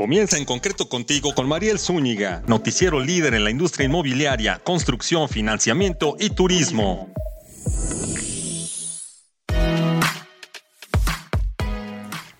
[0.00, 6.16] Comienza en concreto contigo con Mariel Zúñiga, noticiero líder en la industria inmobiliaria, construcción, financiamiento
[6.18, 7.12] y turismo.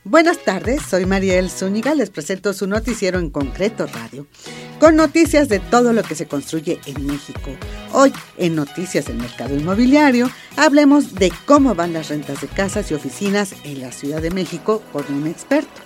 [0.05, 4.27] Buenas tardes, soy Mariel Zúñiga, les presento su noticiero en concreto radio,
[4.79, 7.51] con noticias de todo lo que se construye en México.
[7.93, 12.95] Hoy, en Noticias del Mercado Inmobiliario, hablemos de cómo van las rentas de casas y
[12.95, 15.83] oficinas en la Ciudad de México con un experto.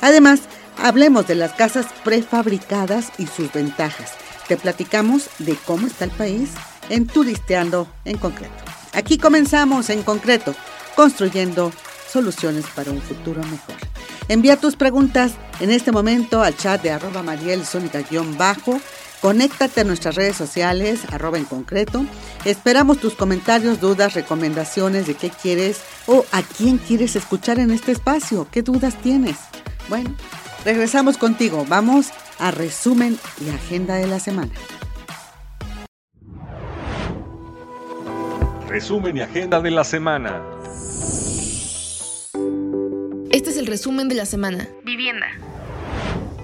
[0.00, 0.42] Además,
[0.82, 4.12] hablemos de las casas prefabricadas y sus ventajas.
[4.46, 6.50] Te platicamos de cómo está el país
[6.88, 8.54] en Turisteando en concreto.
[8.94, 10.54] Aquí comenzamos en concreto,
[10.96, 11.72] construyendo
[12.10, 13.76] soluciones para un futuro mejor.
[14.28, 17.62] Envía tus preguntas en este momento al chat de arroba Mariel
[18.36, 18.80] bajo
[19.20, 22.06] Conéctate a nuestras redes sociales, arroba en concreto.
[22.44, 27.90] Esperamos tus comentarios, dudas, recomendaciones de qué quieres o a quién quieres escuchar en este
[27.90, 28.46] espacio.
[28.52, 29.36] ¿Qué dudas tienes?
[29.88, 30.14] Bueno,
[30.64, 31.64] regresamos contigo.
[31.68, 34.52] Vamos a resumen y agenda de la semana.
[38.68, 40.42] Resumen y agenda de la semana.
[43.30, 44.68] Este es el resumen de la semana.
[44.84, 45.26] Vivienda.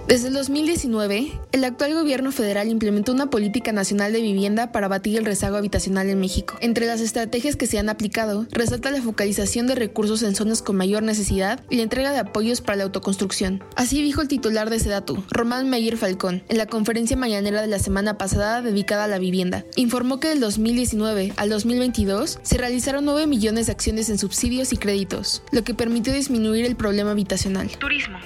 [0.07, 5.17] Desde el 2019, el actual gobierno federal implementó una política nacional de vivienda para abatir
[5.17, 6.57] el rezago habitacional en México.
[6.61, 10.75] Entre las estrategias que se han aplicado, resalta la focalización de recursos en zonas con
[10.75, 13.63] mayor necesidad y la entrega de apoyos para la autoconstrucción.
[13.75, 17.79] Así dijo el titular de Sedatu, Román Meyer Falcón, en la conferencia mañanera de la
[17.79, 19.65] semana pasada dedicada a la vivienda.
[19.75, 24.77] Informó que del 2019 al 2022 se realizaron 9 millones de acciones en subsidios y
[24.77, 27.71] créditos, lo que permitió disminuir el problema habitacional.
[27.79, 28.19] Turismo.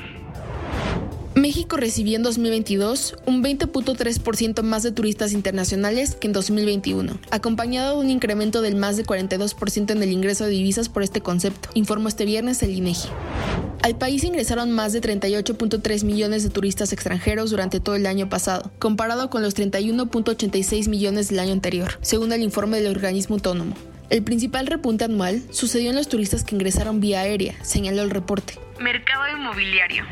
[1.40, 8.06] México recibió en 2022 un 20.3% más de turistas internacionales que en 2021, acompañado de
[8.06, 12.10] un incremento del más de 42% en el ingreso de divisas por este concepto, informó
[12.10, 13.08] este viernes el INEGI.
[13.82, 18.72] Al país ingresaron más de 38.3 millones de turistas extranjeros durante todo el año pasado,
[18.78, 23.76] comparado con los 31.86 millones del año anterior, según el informe del organismo autónomo.
[24.10, 28.56] El principal repunte anual sucedió en los turistas que ingresaron vía aérea, señaló el reporte.
[28.80, 30.04] Mercado inmobiliario.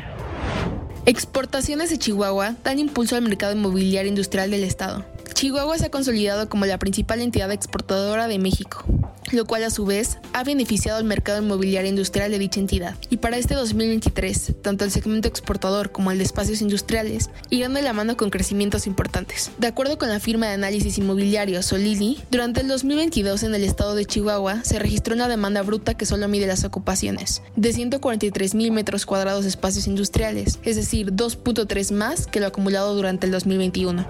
[1.06, 5.04] Exportaciones de Chihuahua dan impulso al mercado inmobiliario industrial del estado.
[5.38, 8.84] Chihuahua se ha consolidado como la principal entidad exportadora de México,
[9.30, 12.96] lo cual a su vez ha beneficiado al mercado inmobiliario industrial de dicha entidad.
[13.08, 17.82] Y para este 2023, tanto el segmento exportador como el de espacios industriales irán de
[17.82, 19.52] la mano con crecimientos importantes.
[19.58, 23.94] De acuerdo con la firma de análisis inmobiliario Solidi, durante el 2022 en el estado
[23.94, 28.72] de Chihuahua se registró una demanda bruta que solo mide las ocupaciones, de 143 mil
[28.72, 34.04] metros cuadrados de espacios industriales, es decir, 2.3 más que lo acumulado durante el 2021.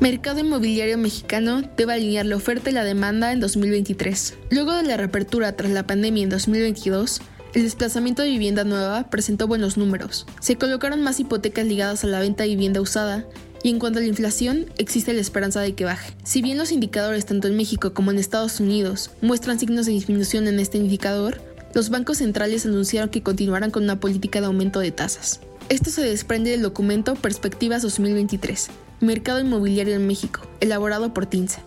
[0.00, 4.34] Mercado inmobiliario mexicano debe alinear la oferta y la demanda en 2023.
[4.50, 7.20] Luego de la reapertura tras la pandemia en 2022,
[7.54, 10.26] el desplazamiento de vivienda nueva presentó buenos números.
[10.40, 13.24] Se colocaron más hipotecas ligadas a la venta de vivienda usada
[13.62, 16.12] y en cuanto a la inflación, existe la esperanza de que baje.
[16.24, 20.48] Si bien los indicadores tanto en México como en Estados Unidos muestran signos de disminución
[20.48, 21.40] en este indicador,
[21.72, 25.40] los bancos centrales anunciaron que continuarán con una política de aumento de tasas.
[25.70, 28.68] Esto se desprende del documento Perspectivas 2023,
[29.06, 31.60] Mercado Inmobiliario en México, elaborado por TINSE,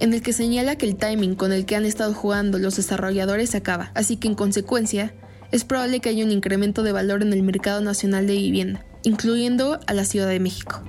[0.00, 3.50] en el que señala que el timing con el que han estado jugando los desarrolladores
[3.50, 5.14] se acaba, así que en consecuencia,
[5.52, 9.80] es probable que haya un incremento de valor en el mercado nacional de vivienda, incluyendo
[9.86, 10.82] a la Ciudad de México.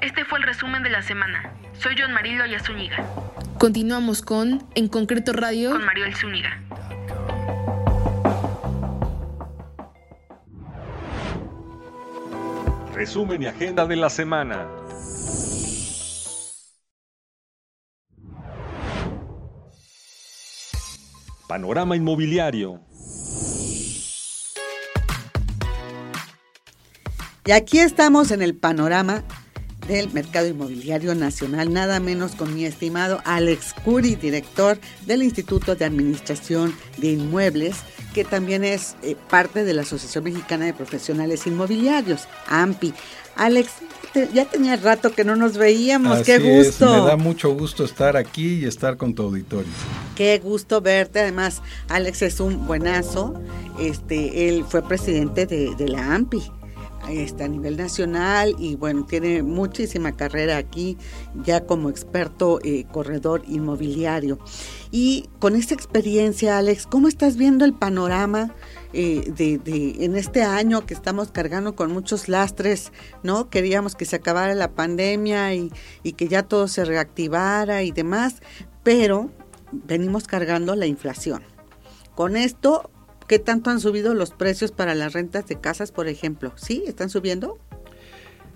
[0.00, 1.54] Este fue el resumen de la semana.
[1.78, 3.06] Soy John Marilo Zúñiga.
[3.58, 6.60] Continuamos con En Concreto Radio con Mario Zúñiga.
[12.94, 14.68] Resumen y agenda de la semana.
[21.48, 22.80] Panorama inmobiliario.
[27.46, 29.24] Y aquí estamos en el panorama
[29.88, 35.84] del mercado inmobiliario nacional, nada menos con mi estimado Alex Curi, director del Instituto de
[35.84, 37.76] Administración de Inmuebles,
[38.12, 42.94] que también es eh, parte de la Asociación Mexicana de Profesionales Inmobiliarios, AMPI.
[43.34, 43.70] Alex,
[44.34, 46.94] ya tenía rato que no nos veíamos, Así qué gusto.
[46.94, 49.72] Es, me da mucho gusto estar aquí y estar con tu auditorio.
[50.14, 53.34] Qué gusto verte, además Alex es un buenazo,
[53.80, 56.42] este, él fue presidente de, de la AMPI
[57.10, 60.96] está a nivel nacional y bueno, tiene muchísima carrera aquí
[61.44, 64.38] ya como experto eh, corredor inmobiliario.
[64.90, 68.54] Y con esta experiencia, Alex, ¿cómo estás viendo el panorama
[68.92, 73.48] eh, de, en este año que estamos cargando con muchos lastres, ¿no?
[73.48, 75.70] Queríamos que se acabara la pandemia y
[76.16, 78.42] que ya todo se reactivara y demás,
[78.82, 79.30] pero
[79.72, 81.42] venimos cargando la inflación.
[82.14, 82.91] Con esto
[83.26, 86.52] ¿Qué tanto han subido los precios para las rentas de casas, por ejemplo?
[86.56, 86.84] ¿Sí?
[86.86, 87.58] ¿Están subiendo?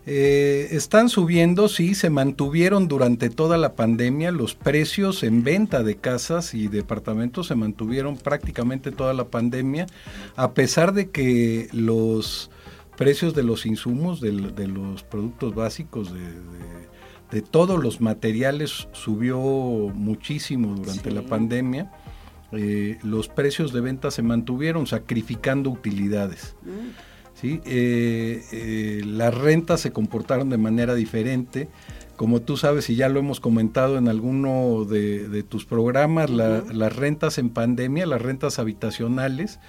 [0.08, 5.96] Eh, están subiendo, sí, se mantuvieron durante toda la pandemia, los precios en venta de
[5.96, 9.86] casas y departamentos se mantuvieron prácticamente toda la pandemia,
[10.36, 12.52] a pesar de que los
[12.96, 16.88] precios de los insumos, de, de los productos básicos, de, de,
[17.32, 21.16] de, todos los materiales subió muchísimo durante sí.
[21.16, 21.90] la pandemia
[22.52, 26.56] eh, los precios de venta se mantuvieron sacrificando utilidades.
[26.62, 27.16] Mm.
[27.34, 27.60] ¿sí?
[27.64, 31.68] Eh, eh, las rentas se comportaron de manera diferente.
[32.16, 36.34] Como tú sabes y ya lo hemos comentado en alguno de, de tus programas, uh
[36.34, 36.36] -huh.
[36.36, 39.60] la, las rentas en pandemia, las rentas habitacionales,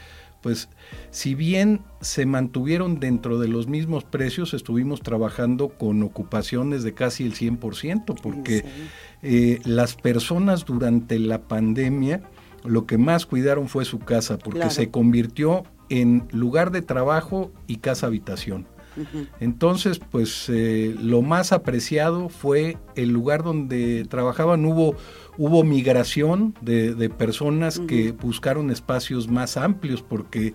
[0.42, 0.70] pues
[1.12, 7.26] si bien se mantuvieron dentro de los mismos precios, estuvimos trabajando con ocupaciones de casi
[7.26, 8.64] el 100%, porque
[9.24, 12.22] eh, las personas durante la pandemia
[12.64, 14.72] lo que más cuidaron fue su casa, porque claro.
[14.72, 18.68] se convirtió en lugar de trabajo y casa habitación.
[18.98, 19.28] Uh -huh.
[19.40, 24.66] Entonces, pues eh, lo más apreciado fue el lugar donde trabajaban.
[24.66, 24.96] Hubo,
[25.38, 27.86] hubo migración de, de personas uh -huh.
[27.86, 30.54] que buscaron espacios más amplios porque.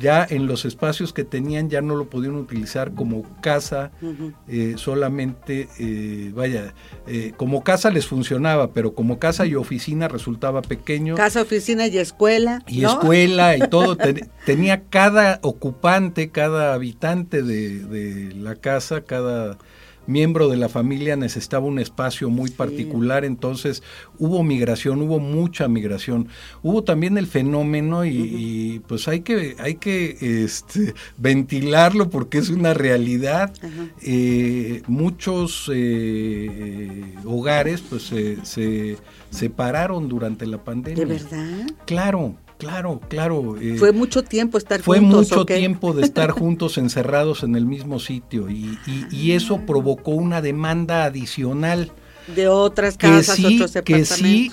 [0.00, 4.34] Ya en los espacios que tenían ya no lo podían utilizar como casa, uh -huh.
[4.48, 6.74] eh, solamente, eh, vaya,
[7.06, 11.14] eh, como casa les funcionaba, pero como casa y oficina resultaba pequeño.
[11.14, 12.62] Casa, oficina y escuela.
[12.66, 12.90] Y ¿no?
[12.90, 13.96] escuela y todo.
[13.96, 19.58] ten, tenía cada ocupante, cada habitante de, de la casa, cada
[20.08, 23.26] miembro de la familia necesitaba un espacio muy particular, sí.
[23.26, 23.82] entonces
[24.18, 26.28] hubo migración, hubo mucha migración.
[26.62, 28.28] Hubo también el fenómeno y, uh -huh.
[28.30, 33.52] y pues hay que, hay que este, ventilarlo porque es una realidad.
[33.62, 33.90] Uh -huh.
[34.02, 38.96] eh, muchos eh, hogares pues se, se
[39.30, 41.04] separaron durante la pandemia.
[41.04, 41.66] ¿De verdad?
[41.84, 43.56] Claro, Claro, claro.
[43.60, 45.28] Eh, fue mucho tiempo estar fue juntos.
[45.28, 49.60] Fue mucho tiempo de estar juntos encerrados en el mismo sitio y, y, y, eso
[49.64, 51.92] provocó una demanda adicional.
[52.34, 54.16] De otras casas, que sí, otros departamentos.
[54.16, 54.52] Que sí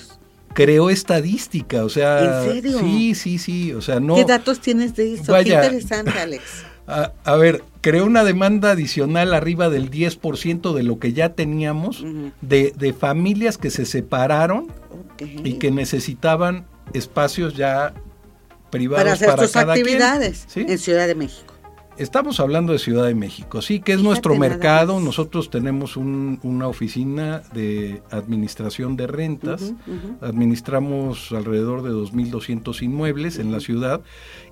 [0.56, 2.44] creó estadística, o sea...
[2.44, 2.78] ¿En serio?
[2.78, 4.14] Sí, sí, sí, o sea, no...
[4.14, 5.30] ¿Qué datos tienes de eso?
[5.30, 6.42] Vaya, Qué interesante, Alex.
[6.88, 12.02] A, a, ver, creó una demanda adicional arriba del 10% de lo que ya teníamos,
[12.02, 12.32] uh -huh.
[12.42, 14.68] de, de, familias que se separaron
[15.14, 15.40] okay.
[15.42, 17.94] y que necesitaban espacios ya
[18.70, 20.72] privados para hacer para cada actividades quien, ¿sí?
[20.72, 21.56] en Ciudad de México.
[21.98, 25.00] Estamos hablando de Ciudad de México, sí, que es Fíjate nuestro mercado.
[25.00, 29.62] Nosotros tenemos un, una oficina de administración de rentas.
[29.62, 30.28] Uh -huh, uh -huh.
[30.28, 33.44] Administramos alrededor de 2.200 inmuebles uh -huh.
[33.44, 34.02] en la ciudad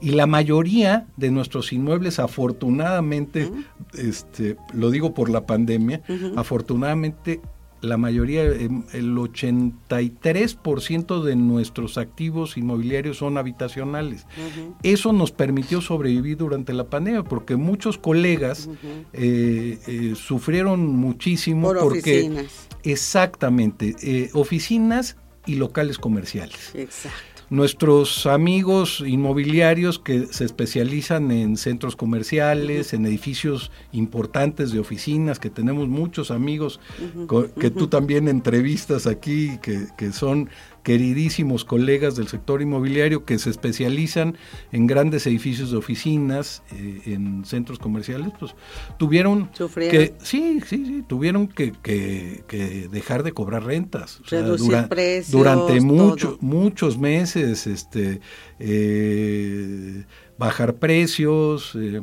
[0.01, 3.51] y la mayoría de nuestros inmuebles, afortunadamente,
[3.93, 6.01] este, lo digo por la pandemia,
[6.37, 7.43] afortunadamente
[7.85, 14.27] la mayoría, em, el 83% de nuestros activos inmobiliarios son habitacionales.
[14.37, 14.75] Uh -huh.
[14.83, 18.77] Eso nos permitió sobrevivir durante la pandemia porque muchos colegas uh -huh.
[19.13, 22.69] eh, eh, sufrieron muchísimo Por porque oficinas.
[22.83, 26.73] exactamente eh, oficinas y locales comerciales.
[26.75, 32.99] Exacto nuestros amigos inmobiliarios que se especializan en centros comerciales, uh -huh.
[32.99, 37.53] en edificios importantes de oficinas, que tenemos muchos amigos uh -huh.
[37.55, 40.49] que tú también entrevistas aquí, que, que son
[40.85, 44.37] queridísimos colegas del sector inmobiliario que se especializan
[44.71, 48.55] en grandes edificios de oficinas, eh, en centros comerciales, pues
[48.99, 49.91] tuvieron ¿Sufrieron?
[49.91, 54.21] que, sí, sí, sí, tuvieron que, que, que dejar de cobrar rentas.
[54.21, 58.21] O sea, dura, precios, durante mucho, muchos meses, este,
[58.59, 60.05] eh,
[60.39, 62.03] bajar precios, eh,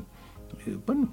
[0.66, 1.12] eh bueno,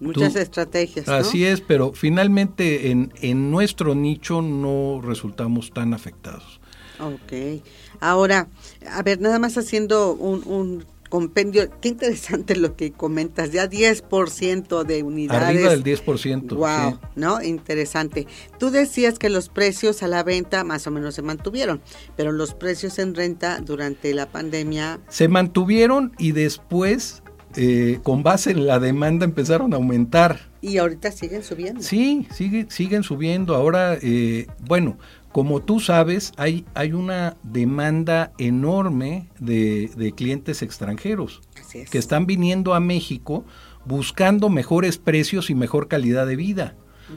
[0.00, 1.06] Muchas Tú, estrategias.
[1.06, 1.14] ¿no?
[1.14, 6.60] Así es, pero finalmente en, en nuestro nicho no resultamos tan afectados.
[7.00, 7.62] Ok.
[8.00, 8.48] Ahora,
[8.90, 10.84] a ver, nada más haciendo un, un
[11.14, 15.48] compendio, qué interesante lo que comentas, ya 10% de unidades.
[15.48, 16.56] Arriba del 10%.
[16.56, 17.06] Wow, sí.
[17.14, 17.40] ¿no?
[17.40, 18.26] Interesante.
[18.58, 21.80] Tú decías que los precios a la venta más o menos se mantuvieron,
[22.16, 24.98] pero los precios en renta durante la pandemia...
[25.08, 27.22] Se mantuvieron y después
[27.56, 30.40] eh, con base en la demanda empezaron a aumentar.
[30.60, 31.80] Y ahorita siguen subiendo.
[31.80, 33.54] Sí, sigue, siguen subiendo.
[33.54, 34.98] Ahora, eh, bueno,
[35.34, 41.40] como tú sabes, hay, hay una demanda enorme de, de clientes extranjeros
[41.74, 41.90] es.
[41.90, 43.44] que están viniendo a México
[43.84, 46.76] buscando mejores precios y mejor calidad de vida.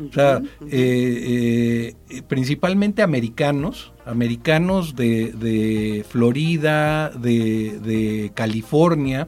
[0.10, 9.28] O sea, eh, eh, principalmente americanos, americanos de, de Florida, de, de California,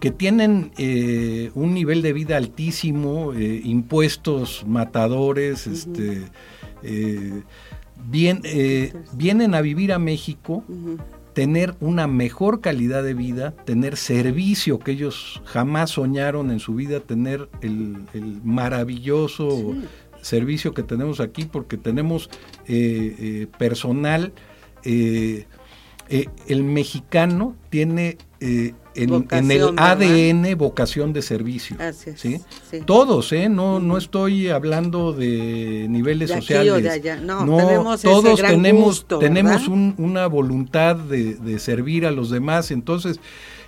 [0.00, 6.24] que tienen eh, un nivel de vida altísimo, eh, impuestos matadores, este,
[6.82, 7.42] eh,
[8.04, 10.64] bien, eh, vienen a vivir a México,
[11.32, 17.00] tener una mejor calidad de vida, tener servicio que ellos jamás soñaron en su vida,
[17.00, 19.74] tener el, el maravilloso
[20.20, 22.28] servicio que tenemos aquí, porque tenemos
[22.66, 24.32] eh, eh, personal.
[24.84, 29.72] el mexicano tiene eh, en, el ¿verdad?
[29.78, 31.74] ADN vocación de servicio.
[31.80, 32.40] Así es, ¿sí?
[32.70, 32.80] sí.
[32.84, 33.48] Todos, ¿eh?
[33.48, 36.70] No, no estoy hablando de niveles De sociales.
[36.70, 37.16] o de allá.
[37.16, 42.28] No, tenemos ese todos gran tenemos, gusto, tenemos una voluntad de, de servir a los
[42.28, 42.70] demás.
[42.70, 43.20] Entonces,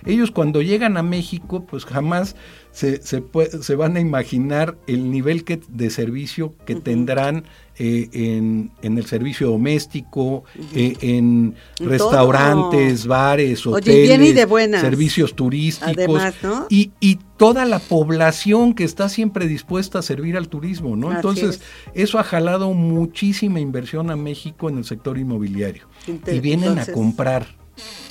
[0.05, 2.35] ellos cuando llegan a México, pues jamás
[2.71, 3.23] se, se,
[3.61, 7.45] se van a imaginar el nivel que, de servicio que tendrán
[7.77, 10.43] eh, en, en el servicio doméstico,
[10.73, 13.09] eh, en En restaurantes, todo.
[13.09, 14.81] bares, Oye, hoteles, bien y de buenas.
[14.81, 16.67] servicios turísticos Además, ¿no?
[16.69, 21.07] y, y toda la población que está siempre dispuesta a servir al turismo, ¿no?
[21.09, 21.61] Así Entonces,
[21.93, 25.87] eso ha jalado muchísima inversión a México en el sector inmobiliario.
[26.07, 27.47] Inte- y vienen entonces- a comprar,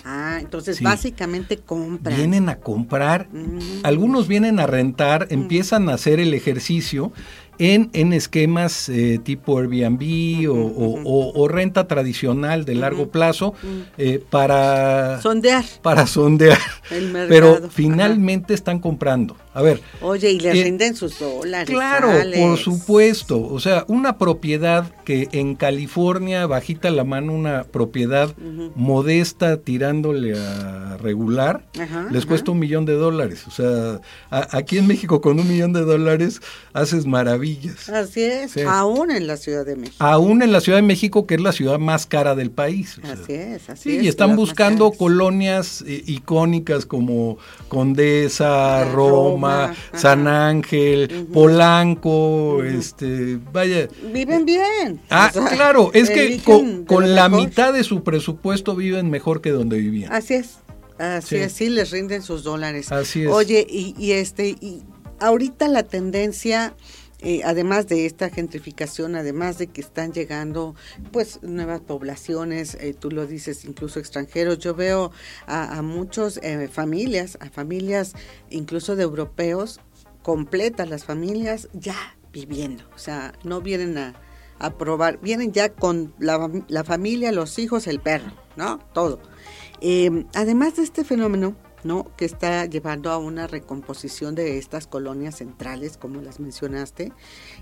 [0.04, 0.84] Ah, entonces Sí.
[0.84, 2.14] básicamente compran.
[2.14, 3.58] vienen a comprar, Mm.
[3.82, 7.12] algunos vienen a rentar, empiezan a hacer el ejercicio
[7.58, 13.54] en, en esquemas eh, tipo Airbnb o, o- o- o renta tradicional de largo plazo
[13.98, 16.58] eh, para, Sondear para sondear.
[16.90, 17.28] el mercado.
[17.28, 17.68] Pero Ajá.
[17.70, 19.36] finalmente están comprando.
[19.54, 21.68] A ver, Oye, y les Eh, rinden sus dólares.
[21.70, 22.40] Claro, Alex.
[22.40, 23.40] por supuesto.
[23.40, 28.34] O sea, una propiedad que en California, bajita la mano, una propiedad
[28.74, 33.46] modesta tirándole a regular, Ajá, les cuesta un millón de dólares.
[33.46, 36.40] O sea, a- aquí en México con un millón de dólares
[36.72, 37.43] haces maravillas.
[37.92, 38.60] Así es, Sí.
[38.66, 39.96] aún en la Ciudad de México.
[40.04, 42.98] Aún en la Ciudad de México, que es la ciudad más cara del país.
[42.98, 43.12] o sea.
[43.14, 44.04] Así es, así Sí, es.
[44.04, 49.74] y están buscando colonias eh, icónicas como Condesa, Ah, Roma.
[49.94, 53.88] San Ángel, Polanco, este, vaya.
[54.12, 55.00] Viven bien.
[55.10, 57.46] Ah, O sea, claro, es que con, la mejor.
[57.46, 60.12] mitad de su presupuesto viven mejor que donde vivían.
[60.12, 60.56] Así es.
[60.98, 61.42] Así Sí.
[61.42, 62.92] es, sí les rinden sus dólares.
[62.92, 63.28] Así es.
[63.28, 64.82] Oye, y, y este, y
[65.20, 66.74] ahorita la tendencia,
[67.24, 70.74] eh, además de esta gentrificación, además de que están llegando
[71.10, 75.10] pues nuevas poblaciones, eh, tú lo dices, incluso extranjeros, yo veo
[75.46, 78.12] a, a muchos eh, familias, a familias
[78.50, 79.80] incluso de europeos,
[80.22, 84.14] completas las familias ya viviendo, o sea, no vienen a,
[84.58, 88.78] a probar, vienen ya con la, la familia, los hijos, el perro, ¿no?
[88.92, 89.20] Todo.
[89.80, 92.10] Eh, además de este fenómeno, ¿no?
[92.16, 97.12] Que está llevando a una recomposición de estas colonias centrales, como las mencionaste,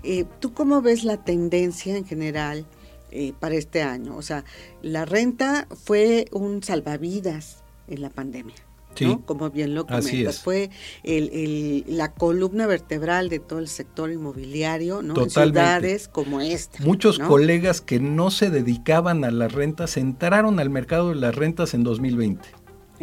[0.03, 2.65] eh, ¿tú cómo ves la tendencia en general
[3.11, 4.15] eh, para este año?
[4.15, 4.43] O sea,
[4.81, 8.55] la renta fue un salvavidas en la pandemia.
[8.95, 9.25] Sí, ¿no?
[9.25, 10.69] Como bien lo comentas, fue
[11.03, 15.15] el, el- la columna vertebral de todo el sector inmobiliario, ¿no?
[15.19, 16.77] En ciudades como esta.
[16.83, 17.27] Muchos ¿no?
[17.27, 21.83] colegas que no se dedicaban a las rentas entraron al mercado de las rentas en
[21.83, 22.47] 2020,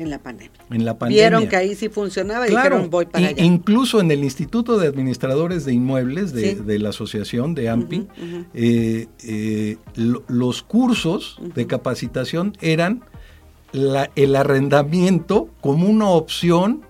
[0.01, 0.53] En la pandemia.
[0.71, 1.23] en la pandemia.
[1.29, 3.43] Vieron que ahí sí funcionaba y Claro, dijeron voy para allá.
[3.45, 6.55] incluso en el Instituto de Administradores de Inmuebles de, Sí.
[6.55, 8.09] de la asociación de AMPI,
[8.55, 13.03] eh, eh, lo- los cursos de capacitación eran
[13.73, 16.83] la- el arrendamiento como una opción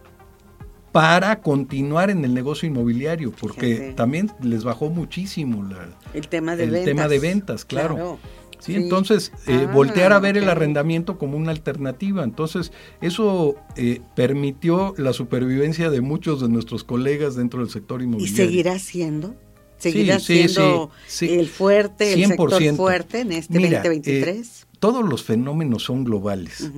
[0.93, 3.93] para continuar en el negocio inmobiliario, porque Fíjate.
[3.95, 6.85] también les bajó muchísimo la- El tema de el ventas.
[6.87, 8.19] tema de ventas, claro.
[8.61, 12.23] Sí, entonces, eh, Ah, voltear a ver el arrendamiento como una alternativa.
[12.25, 18.05] Entonces, eso eh, permitió la supervivencia de muchos de nuestros colegas dentro del sector ¿Y
[18.05, 18.37] inmobiliario.
[18.37, 19.35] seguirá siendo?
[19.79, 20.91] ¿Seguirá Sí, siendo
[21.23, 22.77] el fuerte, el sector 100%.
[22.77, 24.63] fuerte en este Mira, 2023?
[24.63, 26.71] eh, todos los fenómenos son globales.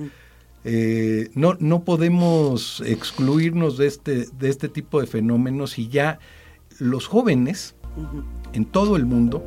[0.63, 6.19] Eh, no, no podemos excluirnos de este, de este tipo de fenómenos y ya
[6.79, 7.75] los jóvenes
[8.53, 9.43] en todo el mundo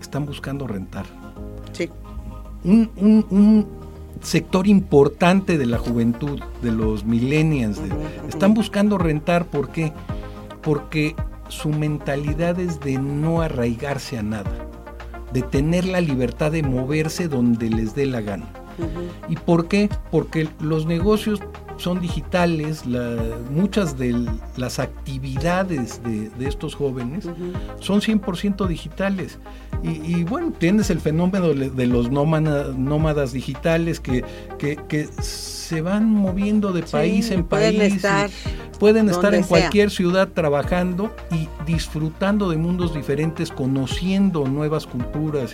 [0.00, 1.06] están buscando rentar.
[1.72, 1.88] Sí,
[2.64, 3.66] un, un- un
[4.22, 7.90] sector importante de la juventud, de los millennials, de-
[8.28, 9.44] están buscando rentar.
[9.46, 9.92] ¿Por qué?
[10.62, 11.14] Porque
[11.48, 14.66] su mentalidad es de no arraigarse a nada,
[15.32, 18.46] de tener la libertad de moverse donde les dé la gana.
[19.28, 19.88] ¿Y por qué?
[20.10, 21.40] Porque los negocios
[21.76, 22.84] son digitales,
[23.50, 24.26] muchas de
[24.56, 27.28] las actividades de, estos jóvenes
[27.80, 29.38] son 100% digitales.
[29.82, 34.24] Y, bueno, tienes el fenómeno de los nómadas, digitales que,
[34.58, 35.08] que,
[35.64, 37.80] se van moviendo de país en país.
[37.80, 38.30] Estar
[38.74, 45.52] pueden estar en cualquier ciudad trabajando y disfrutando de mundos diferentes, conociendo nuevas culturas.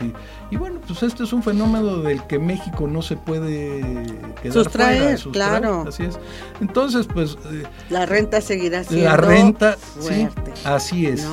[0.50, 3.80] Y, bueno, pues este es un fenómeno del que México no se puede
[4.42, 5.84] quedar sustraer, claro.
[5.86, 6.18] Así es.
[6.60, 7.36] Entonces, pues...
[7.52, 11.26] Eh, la renta seguirá siendo La renta, fuerte, sí, así es.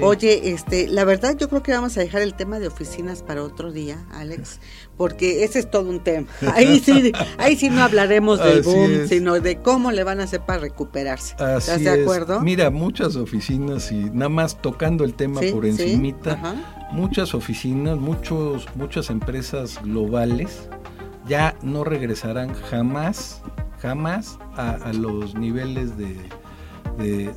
[0.00, 3.42] Oye, este, la verdad yo creo que vamos a dejar el tema de oficinas para
[3.42, 4.60] otro día, Alex,
[5.02, 6.28] porque ese es todo un tema.
[6.54, 10.42] Ahí sí, ahí sí no hablaremos del boom, sino de cómo le van a hacer
[10.42, 11.32] para recuperarse.
[11.32, 12.40] ¿Estás de acuerdo?
[12.40, 16.38] Mira, muchas oficinas y nada más tocando el tema por encimita,
[16.92, 20.68] muchas oficinas, muchos, muchas empresas globales
[21.26, 23.42] ya no regresarán jamás,
[23.80, 26.16] jamás a, los niveles de,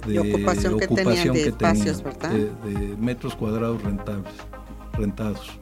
[0.06, 2.30] de, ocupación, que tenían, de espacios, ¿verdad?
[2.30, 4.34] De, metros cuadrados rentables,
[4.94, 5.60] rentados.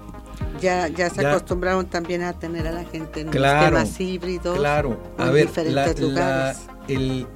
[0.61, 4.57] Ya, ya se acostumbraron también a tener a la gente en sistemas híbridos.
[4.57, 6.67] Claro, a ver, diferentes lugares.
[6.87, 7.27] el,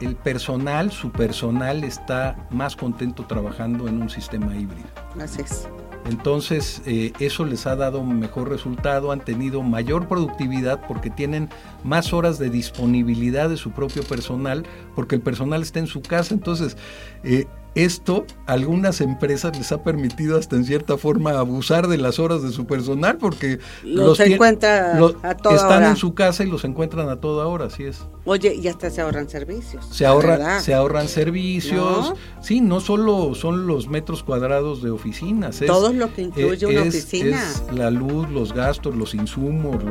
[0.00, 4.88] el personal, su personal está más contento trabajando en un sistema híbrido.
[5.20, 5.68] Así es.
[6.06, 11.48] Entonces, eh, eso les ha dado mejor resultado, han tenido mayor productividad porque tienen
[11.82, 14.64] más horas de disponibilidad de su propio personal,
[14.94, 16.34] porque el personal está en su casa.
[16.34, 16.76] Entonces,
[17.22, 22.42] eh, esto algunas empresas les ha permitido hasta en cierta forma abusar de las horas
[22.42, 27.08] de su personal porque los, encuentra a toda están en su casa y los encuentran
[27.08, 28.04] a toda hora, así es.
[28.26, 29.84] Oye, y hasta se ahorran servicios.
[29.90, 32.14] Se ahorra, se ahorran servicios.
[32.40, 37.42] Sí, no solo son los metros cuadrados de oficinas, todo lo que incluye una oficina.
[37.50, 39.82] Es la luz, los gastos, los insumos,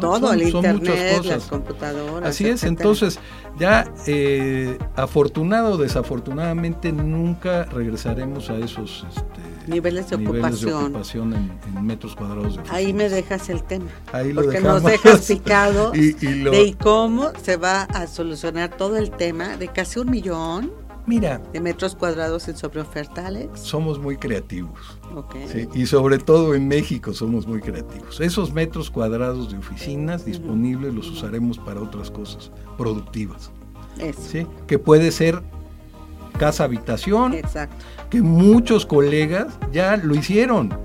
[0.00, 2.28] todo el internet, las computadoras.
[2.28, 3.18] Así es, entonces
[3.58, 12.14] ya eh, afortunado o desafortunadamente nunca regresaremos a esos este, niveles de ocupación, en, metros
[12.16, 13.86] cuadrados de Ahí me dejas el tema.
[14.34, 19.98] porque nos dejas picado de cómo se va a solucionar todo el tema de casi
[20.00, 23.60] un millón Mira, de metros cuadrados en sobreoferta, Alex.
[23.60, 24.98] Somos muy creativos.
[25.72, 28.20] y sobre todo en México somos muy creativos.
[28.20, 33.52] Esos metros cuadrados de oficinas disponibles los usaremos para otras cosas productivas.
[33.98, 34.48] Eso.
[34.66, 35.42] Que puede ser
[36.38, 37.34] casa habitación.
[37.34, 37.84] Exacto.
[38.22, 40.78] Muchos colegas ya lo hicieron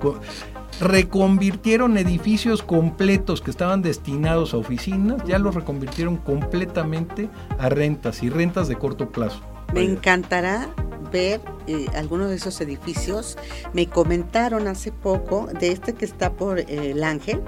[0.80, 8.30] reconvirtieron edificios completos que estaban destinados a oficinas, ya los reconvirtieron completamente a rentas y
[8.30, 9.51] rentas de corto plazo.
[9.72, 10.68] Me encantará
[11.12, 13.38] ver eh, algunos de esos edificios.
[13.72, 17.42] Me comentaron hace poco de este que está por eh, el Ángel,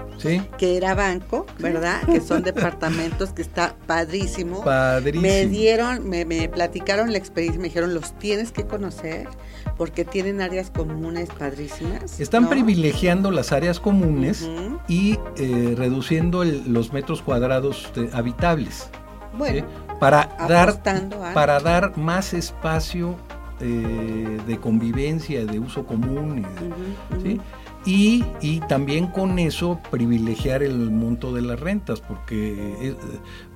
[0.58, 2.02] que era banco, ¿verdad?
[2.06, 4.62] que son departamentos que está padrísimo.
[4.62, 5.22] Padrísimo.
[5.22, 9.26] Me dieron, me, platicaron la experiencia, me dijeron, los tienes que conocer
[9.76, 12.20] porque tienen áreas comunes padrísimas.
[12.20, 14.48] Están privilegiando las áreas comunes
[14.86, 18.88] y eh, reduciendo los metros cuadrados habitables.
[19.36, 20.82] Bueno para dar,
[21.34, 23.16] para dar más espacio
[23.60, 26.44] eh, de convivencia, de uso común.
[27.86, 32.96] Y, y, también con eso privilegiar el monto de las rentas, porque, eh,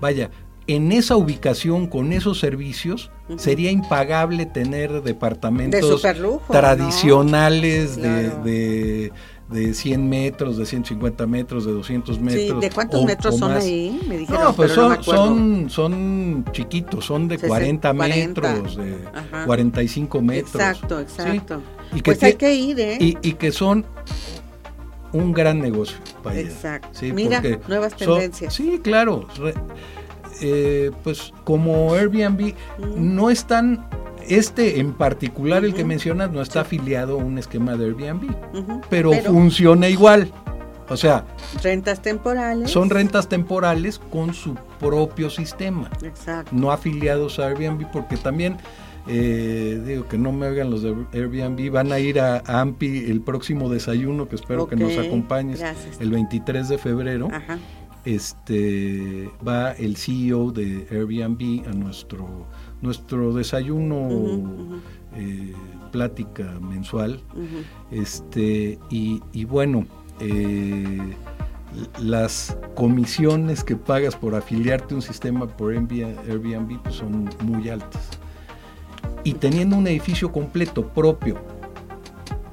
[0.01, 0.31] vaya,
[0.67, 6.03] en esa ubicación, con esos servicios, sería impagable tener departamentos
[6.51, 9.13] tradicionales de de
[9.51, 12.61] 100 metros, de 150 metros, de 200 metros.
[12.61, 13.99] ¿De cuántos metros son ahí?
[14.07, 18.99] Me dijeron, no, pues son, son, son chiquitos, son de 40, metros, de
[19.47, 20.55] 45 metros.
[20.55, 21.63] Exacto, exacto.
[21.93, 22.99] Y que pues hay que ir, ¿eh?
[23.01, 23.87] Y, que son
[25.13, 25.97] un gran negocio.
[26.35, 26.99] Exacto.
[27.15, 28.55] Mira, nuevas tendencias.
[28.55, 29.27] sí, claro.
[30.41, 33.17] Eh, pues como Airbnb mm.
[33.17, 33.89] no están
[34.29, 38.35] este en particular, el que mencionas, no está afiliado a un esquema de Airbnb,
[38.89, 40.33] pero, funciona igual.
[40.91, 41.27] O sea,
[41.63, 42.71] rentas temporales.
[42.71, 45.91] Son rentas temporales con su propio sistema.
[46.03, 46.51] Exacto.
[46.55, 48.57] No afiliados a Airbnb, porque también,
[49.07, 53.21] eh, digo que no me oigan los de Airbnb, van a ir a, AMPI el
[53.21, 55.63] próximo desayuno, que espero que nos acompañes,
[56.01, 57.29] el 23 de febrero.
[58.05, 62.47] Este va el CEO de Airbnb a nuestro
[62.83, 64.81] nuestro desayuno,
[65.17, 65.53] eh,
[65.91, 67.21] plática mensual,
[67.91, 69.87] este, y, bueno,
[70.21, 71.15] eh,
[72.01, 78.19] las comisiones que pagas por afiliarte a un sistema por Airbnb pues, son muy altas.
[79.25, 81.39] Y teniendo un edificio completo propio,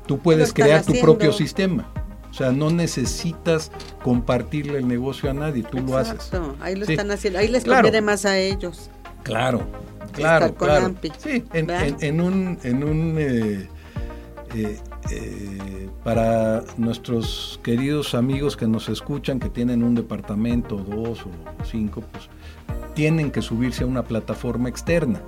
[0.07, 1.91] tú puedes crear tu propio sistema.
[2.29, 3.71] O sea, no necesitas
[4.03, 6.31] compartirle el negocio a nadie, tú lo haces.
[6.59, 8.89] Ahí lo están haciendo, ahí les conviene más a ellos.
[9.25, 9.61] Claro,
[10.13, 10.93] claro, claro.
[11.17, 13.67] Sí, en, un, en un eh,
[14.53, 21.65] eh, eh, para nuestros queridos amigos que nos escuchan, que tienen un departamento, dos o
[21.65, 22.29] cinco, pues
[22.95, 25.21] tienen que subirse a una plataforma externa,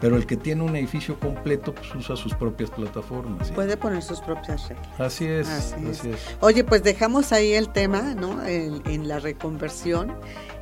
[0.00, 3.52] pero el que tiene un edificio completo pues usa sus propias plataformas.
[3.52, 4.88] Puede poner sus propias reglas.
[4.98, 6.18] Así es, así, es.
[6.40, 8.44] Oye, pues dejamos ahí el tema, ¿no?
[8.44, 8.72] En,
[9.02, 10.14] la reconversión,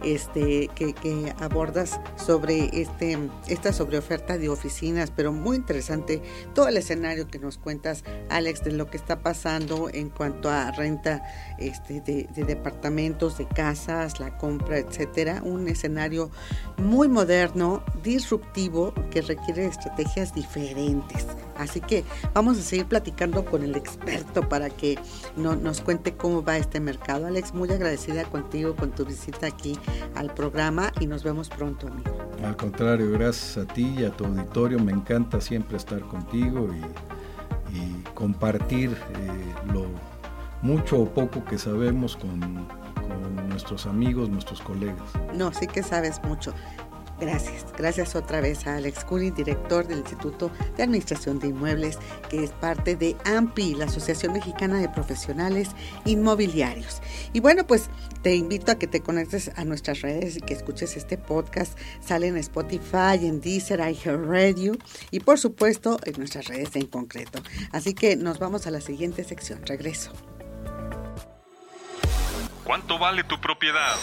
[0.02, 6.22] este, que, que, abordas sobre este, esta sobreoferta de oficinas, pero muy interesante
[6.54, 10.70] todo el escenario que nos cuentas, Alex, de lo que está pasando en cuanto a
[10.72, 11.22] renta
[11.58, 16.30] este, de, de departamentos, de casas, la compra, etcétera, un escenario
[16.78, 21.26] muy moderno, disruptivo, que requiere estrategias diferentes.
[21.56, 24.98] Así que vamos a seguir platicando con el experto para que
[25.36, 27.26] nos cuente cómo va este mercado.
[27.26, 29.78] Alex, muy agradecida contigo con tu visita aquí
[30.14, 32.16] al programa y nos vemos pronto, amigo.
[32.44, 34.78] Al contrario, gracias a ti y a tu auditorio.
[34.78, 37.10] Me encanta siempre estar contigo y,
[38.14, 39.86] compartir eh, lo
[40.60, 42.66] mucho o poco que sabemos con
[43.48, 45.10] nuestros amigos, nuestros colegas.
[45.34, 46.54] No, sí que sabes mucho.
[47.20, 51.98] Gracias, gracias otra vez a Alex Curi, director del Instituto de Administración de Inmuebles,
[52.30, 55.68] que es parte de AMPI, la Asociación Mexicana de Profesionales
[56.06, 57.02] Inmobiliarios.
[57.34, 57.90] Y bueno, pues
[58.22, 61.78] te invito a que te conectes a nuestras redes y que escuches este podcast.
[62.00, 64.78] Sale en Spotify, en Deezer, iHeartRadio
[65.10, 67.42] y por supuesto en nuestras redes en concreto.
[67.70, 69.60] Así que nos vamos a la siguiente sección.
[69.66, 70.10] Regreso.
[72.70, 73.96] ¿Cuánto vale tu propiedad?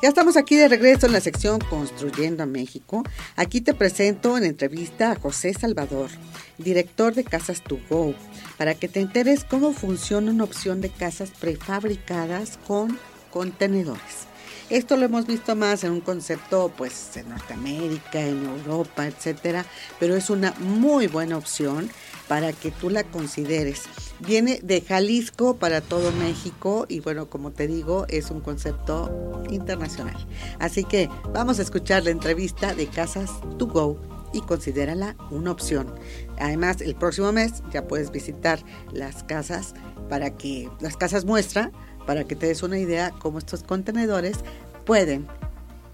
[0.00, 3.02] Ya estamos aquí de regreso en la sección Construyendo a México.
[3.36, 6.08] Aquí te presento en entrevista a José Salvador,
[6.56, 8.14] director de Casas To Go,
[8.56, 12.98] para que te enteres cómo funciona una opción de casas prefabricadas con
[13.30, 14.31] contenedores.
[14.72, 19.66] Esto lo hemos visto más en un concepto pues en Norteamérica, en Europa, etcétera,
[20.00, 21.90] pero es una muy buena opción
[22.26, 23.82] para que tú la consideres.
[24.20, 30.26] Viene de Jalisco para todo México y bueno, como te digo, es un concepto internacional.
[30.58, 34.00] Así que vamos a escuchar la entrevista de Casas to Go
[34.32, 35.94] y considérala una opción.
[36.38, 39.74] Además, el próximo mes ya puedes visitar las casas
[40.08, 41.72] para que las casas muestra
[42.06, 44.38] para que te des una idea cómo estos contenedores
[44.84, 45.26] pueden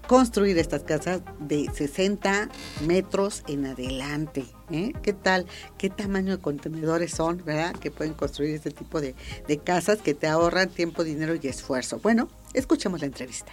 [0.09, 2.49] construir estas casas de 60
[2.87, 4.43] metros en adelante.
[4.71, 4.93] ¿eh?
[5.03, 5.45] ¿Qué tal?
[5.77, 7.75] ¿Qué tamaño de contenedores son, verdad?
[7.75, 9.13] Que pueden construir este tipo de,
[9.47, 11.99] de casas que te ahorran tiempo, dinero y esfuerzo.
[11.99, 13.51] Bueno, escuchemos la entrevista.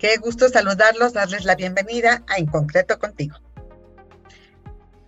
[0.00, 3.36] Qué gusto saludarlos, darles la bienvenida a En Concreto Contigo.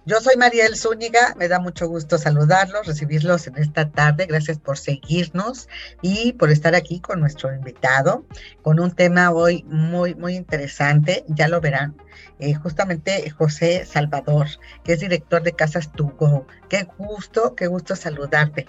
[0.06, 4.26] Yo soy Mariel Zúñiga, me da mucho gusto saludarlos, recibirlos en esta tarde.
[4.26, 5.66] Gracias por seguirnos
[6.02, 8.26] y por estar aquí con nuestro invitado,
[8.60, 11.24] con un tema hoy muy, muy interesante.
[11.28, 11.96] Ya lo verán.
[12.38, 14.48] Eh, justamente José Salvador,
[14.84, 16.46] que es director de Casas Tugo.
[16.68, 18.66] Qué gusto, qué gusto saludarte.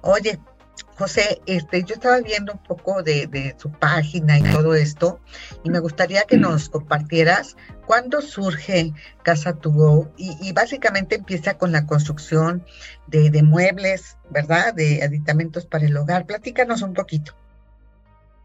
[0.00, 0.40] Oye,
[0.96, 5.20] José, este, yo estaba viendo un poco de, su página y todo esto,
[5.62, 11.72] y me gustaría que nos compartieras cuándo surge Casa To Go, y, básicamente empieza con
[11.72, 12.64] la construcción
[13.06, 14.74] de, muebles, ¿verdad?
[14.74, 16.26] De aditamentos para el hogar.
[16.26, 17.32] Platícanos un poquito.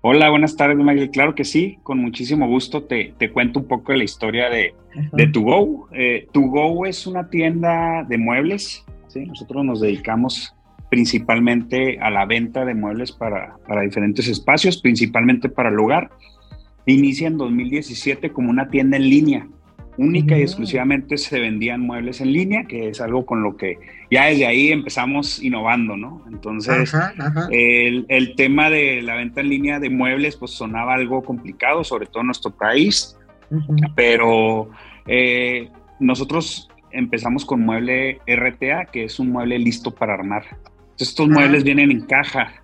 [0.01, 1.09] Hola, buenas tardes, Maggie.
[1.09, 4.75] Claro que sí, con muchísimo gusto te, cuento un poco de la historia de,
[5.13, 5.89] de To Go.
[5.93, 9.25] Eh, to Go es una tienda de muebles, ¿sí?
[9.25, 10.53] Nosotros nos dedicamos
[10.93, 16.11] principalmente a la venta de muebles para, diferentes espacios, principalmente para el hogar.
[16.85, 19.47] Inicia en 2017 como una tienda en línea.
[19.97, 23.79] Única y exclusivamente se vendían muebles en línea, que es algo con lo que
[24.11, 26.23] ya desde ahí empezamos innovando, ¿no?
[26.31, 26.93] Entonces,
[27.49, 32.21] El, tema de la venta en línea de muebles, pues sonaba algo complicado, sobre todo
[32.21, 33.17] en nuestro país,
[33.95, 34.69] pero
[35.07, 40.43] eh, nosotros empezamos con mueble RTA, que es un mueble listo para armar
[41.03, 42.63] estos muebles vienen en caja,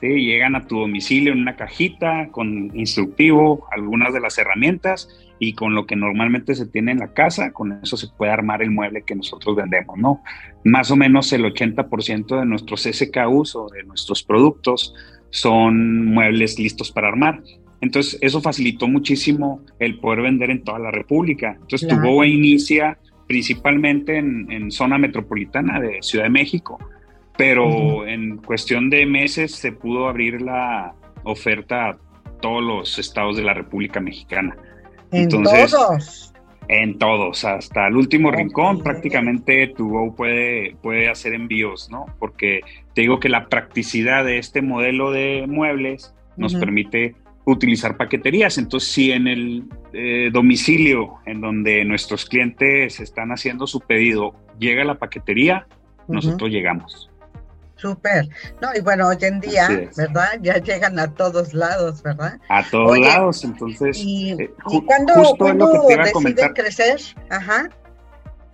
[0.00, 0.08] ¿sí?
[0.08, 5.08] llegan a tu domicilio en una cajita con instructivo, algunas de las herramientas
[5.38, 8.62] y con lo que normalmente se tiene en la casa, con eso se puede armar
[8.62, 10.22] el mueble que nosotros vendemos, ¿no?
[10.64, 14.94] Más o menos el 80% de nuestros SKUs o de nuestros productos
[15.30, 17.42] son muebles listos para armar.
[17.82, 21.58] Entonces, eso facilitó muchísimo el poder vender en toda la República.
[21.60, 26.78] Entonces, tu BOA inicia principalmente en, en, zona metropolitana de Ciudad de México,
[27.36, 30.94] pero en cuestión de meses se pudo abrir la
[31.24, 31.98] oferta a
[32.40, 34.56] todos los estados de la República Mexicana.
[35.12, 36.32] ¿En todos?
[36.68, 42.06] En todos, hasta el último rincón, prácticamente tu Go puede, puede hacer envíos, ¿no?
[42.18, 42.60] Porque
[42.92, 48.58] te digo que la practicidad de este modelo de muebles nos permite utilizar paqueterías.
[48.58, 54.84] Entonces, si en el eh, domicilio en donde nuestros clientes están haciendo su pedido llega
[54.84, 55.68] la paquetería,
[56.08, 57.10] nosotros llegamos.
[57.76, 58.28] Súper.
[58.62, 60.38] No, y bueno, hoy en día, ¿verdad?
[60.40, 62.38] Ya llegan a todos lados, ¿verdad?
[62.48, 63.98] A todos lados, entonces.
[63.98, 64.50] ¿Y, eh,
[64.86, 65.12] cuándo,
[66.02, 67.00] deciden crecer?
[67.28, 67.68] Ajá.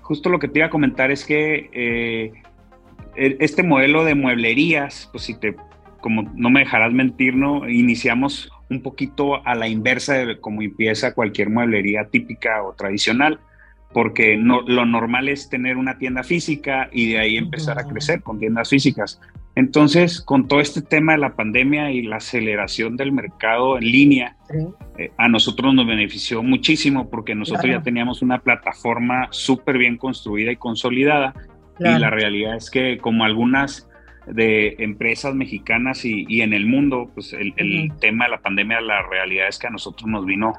[0.00, 2.32] Justo lo que te iba a comentar es que eh,
[3.14, 5.54] e, este modelo de mueblerías, pues si te,
[6.00, 7.68] como no me dejarás mentir, ¿no?
[7.68, 13.38] Iniciamos un poquito a la inversa de cómo empieza cualquier mueblería típica o tradicional
[13.92, 18.22] porque no, lo normal es tener una tienda física y de ahí empezar a crecer
[18.22, 19.20] con tiendas físicas.
[19.54, 24.36] Entonces, con todo este tema de la pandemia y la aceleración del mercado en línea,
[24.96, 30.52] eh, a nosotros nos benefició muchísimo porque nosotros ya teníamos una plataforma súper bien construida
[30.52, 31.34] y consolidada.
[31.78, 33.88] Y la realidad es que como algunas
[34.26, 39.02] de empresas mexicanas y, en el mundo, pues el, el tema de la pandemia, la
[39.02, 40.54] realidad es que a nosotros nos vino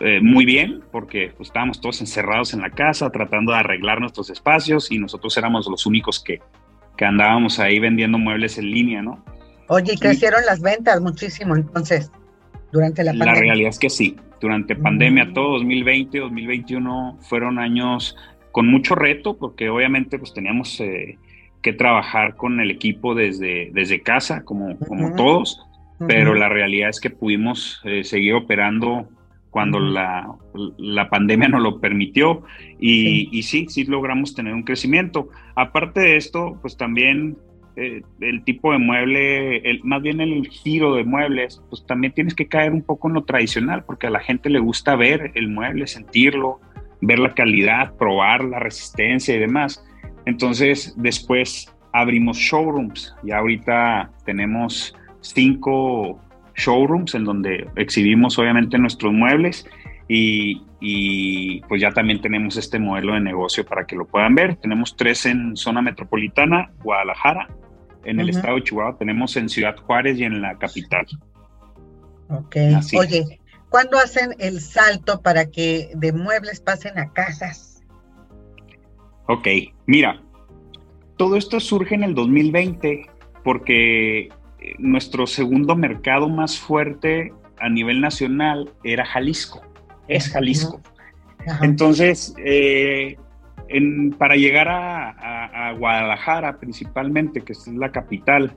[0.00, 4.30] eh, muy bien, porque pues, estábamos todos encerrados en la casa tratando de arreglar nuestros
[4.30, 6.40] espacios y nosotros éramos los únicos que,
[6.96, 9.22] que andábamos ahí vendiendo muebles en línea, ¿no?
[9.68, 12.10] Oye, y crecieron las ventas muchísimo entonces,
[12.72, 13.34] durante la pandemia.
[13.34, 15.34] La realidad es que sí, durante pandemia, mm.
[15.34, 18.16] todo 2020, 2021 fueron años
[18.52, 21.18] con mucho reto, porque obviamente pues teníamos eh,
[21.62, 25.60] que trabajar con el equipo desde, desde casa, como, como todos,
[26.08, 29.06] pero la realidad es que pudimos eh, seguir operando
[29.50, 30.36] cuando la,
[31.10, 32.42] pandemia nos lo permitió
[32.78, 33.66] y sí.
[33.68, 33.84] sí.
[33.84, 35.28] logramos tener un crecimiento.
[35.56, 37.36] Aparte de esto, pues también
[37.76, 42.34] eh, el tipo de mueble, el, más bien el giro de muebles, pues también tienes
[42.34, 45.48] que caer un poco en lo tradicional porque a la gente le gusta ver el
[45.48, 46.60] mueble, sentirlo,
[47.00, 49.84] ver la calidad, probar la resistencia y demás.
[50.26, 56.20] Entonces después abrimos showrooms y ahorita tenemos cinco
[56.56, 59.66] showrooms en donde exhibimos obviamente nuestros muebles
[60.12, 64.56] y, pues ya también tenemos este modelo de negocio para que lo puedan ver.
[64.56, 67.48] Tenemos tres en zona metropolitana, Guadalajara,
[68.04, 71.06] en el estado de Chihuahua, tenemos en Ciudad Juárez y en la capital.
[72.28, 72.56] Ok,
[72.98, 77.84] oye, ¿cuándo hacen el salto para que de muebles pasen a casas?
[79.26, 79.46] Ok,
[79.86, 80.20] mira,
[81.16, 83.06] todo esto surge en el 2020
[83.44, 84.30] porque
[84.78, 89.62] nuestro segundo mercado más fuerte a nivel nacional era Jalisco,
[90.08, 90.80] es Jalisco.
[91.62, 93.16] Entonces, eh,
[94.18, 98.56] para llegar a, Guadalajara principalmente, que es la capital,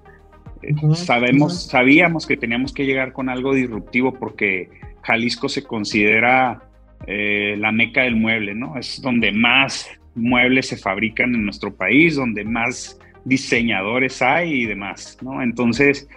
[0.61, 4.69] eh, sabemos, sabíamos que teníamos que llegar con algo disruptivo porque
[5.03, 6.63] Jalisco se considera
[7.05, 8.77] eh, la meca del mueble, ¿no?
[8.77, 15.17] Es donde más muebles se fabrican en nuestro país, donde más diseñadores hay y demás,
[15.21, 15.41] ¿no?
[15.41, 16.07] Entonces,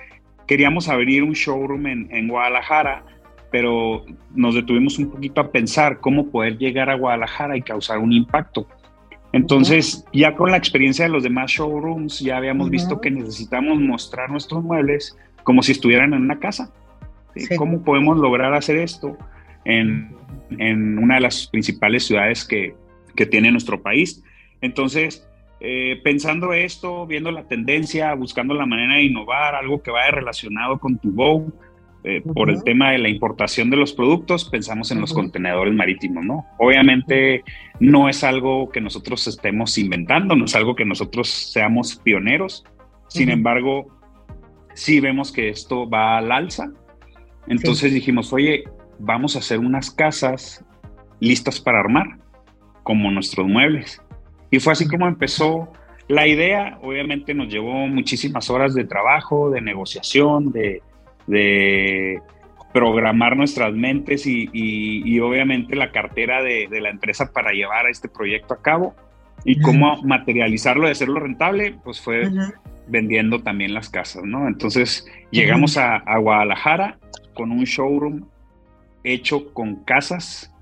[0.47, 3.05] queríamos abrir un showroom en, Guadalajara,
[3.51, 8.13] pero nos detuvimos un poquito a pensar cómo poder llegar a Guadalajara y causar un
[8.13, 8.67] impacto.
[9.33, 14.31] Entonces, ya con la experiencia de los demás showrooms, ya habíamos visto que necesitamos mostrar
[14.31, 16.73] nuestros muebles como si estuvieran en una casa.
[17.59, 19.17] ¿Cómo podemos lograr hacer esto
[19.65, 20.15] en,
[20.59, 22.75] una de las principales ciudades que,
[23.15, 24.23] que tiene nuestro país?
[24.63, 25.29] Entonces,
[25.61, 30.79] eh, pensando esto, viendo la tendencia, buscando la manera de innovar, algo que vaya relacionado
[30.79, 31.47] con tu Go,
[32.09, 36.25] eh, por el tema de la importación de los productos, pensamos en los contenedores marítimos,
[36.25, 36.47] ¿no?
[36.57, 37.43] Obviamente
[37.81, 42.65] no es algo que nosotros estemos inventando, no es algo que nosotros seamos pioneros,
[43.09, 43.89] sin embargo,
[44.75, 46.71] sí vemos que esto va al alza.
[47.49, 48.65] Entonces dijimos, oye,
[49.01, 50.65] vamos a hacer unas casas
[51.19, 52.19] listas para armar,
[52.85, 54.01] como nuestros muebles.
[54.51, 55.73] Y fue así como empezó
[56.09, 56.79] la idea.
[56.83, 60.83] Obviamente nos llevó muchísimas horas de trabajo, de negociación, de,
[62.73, 68.55] programar nuestras mentes y, obviamente la cartera de, la empresa para llevar a este proyecto
[68.55, 68.95] a cabo.
[69.45, 72.29] Y cómo materializarlo y hacerlo rentable, pues fue
[72.89, 74.49] vendiendo también las casas, ¿no?
[74.49, 76.99] Entonces llegamos a, a Guadalajara
[77.35, 78.27] con un showroom
[79.05, 80.53] hecho con casas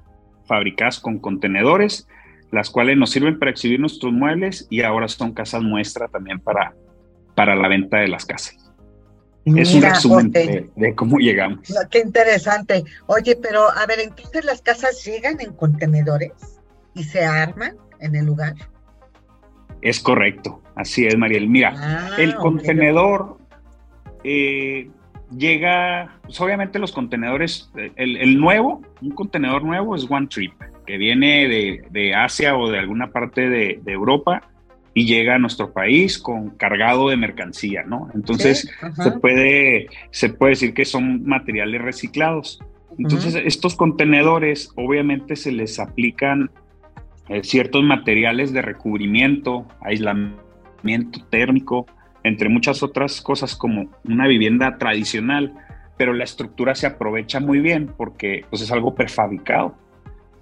[0.47, 2.07] fabricadas con contenedores
[2.55, 6.73] las cuales nos sirven para exhibir nuestros muebles y ahora son casas muestra también para,
[7.35, 8.57] para la venta de las casas.
[9.45, 11.69] es un resumen de, cómo llegamos.
[11.90, 12.85] qué interesante.
[13.07, 16.33] Oye, pero a ver, entonces las casas llegan en contenedores
[16.95, 18.55] y se arman en el lugar.
[19.83, 21.49] Es correcto, así es, Mariel.
[21.49, 23.38] Mira, ah, el contenedor,
[24.23, 24.88] eh,
[25.31, 30.53] llega, pues obviamente los contenedores, el, nuevo, un contenedor nuevo es One Trip,
[30.87, 31.49] que viene
[31.91, 34.43] de, Asia o de alguna parte de, Europa
[34.93, 38.09] y llega a nuestro país con cargado de mercancía, ¿no?
[38.15, 38.71] Entonces
[39.03, 42.61] se, puede, se puede decir que son materiales reciclados.
[42.97, 46.51] Entonces estos contenedores obviamente se les aplican
[47.29, 51.87] eh, ciertos materiales de recubrimiento, aislamiento térmico,
[52.25, 55.53] entre muchas otras cosas como una vivienda tradicional,
[55.97, 59.77] pero la estructura se aprovecha muy bien porque pues, es algo prefabricado.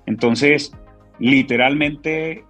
[0.06, 0.72] Entonces,
[1.18, 2.44] literalmente,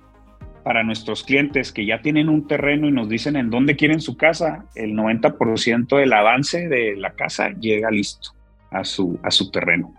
[0.63, 4.17] para nuestros clientes que ya tienen un terreno y nos dicen en dónde quieren su
[4.17, 8.35] casa, el 90% del avance de la casa llega listo
[8.71, 9.95] a su, a su terreno.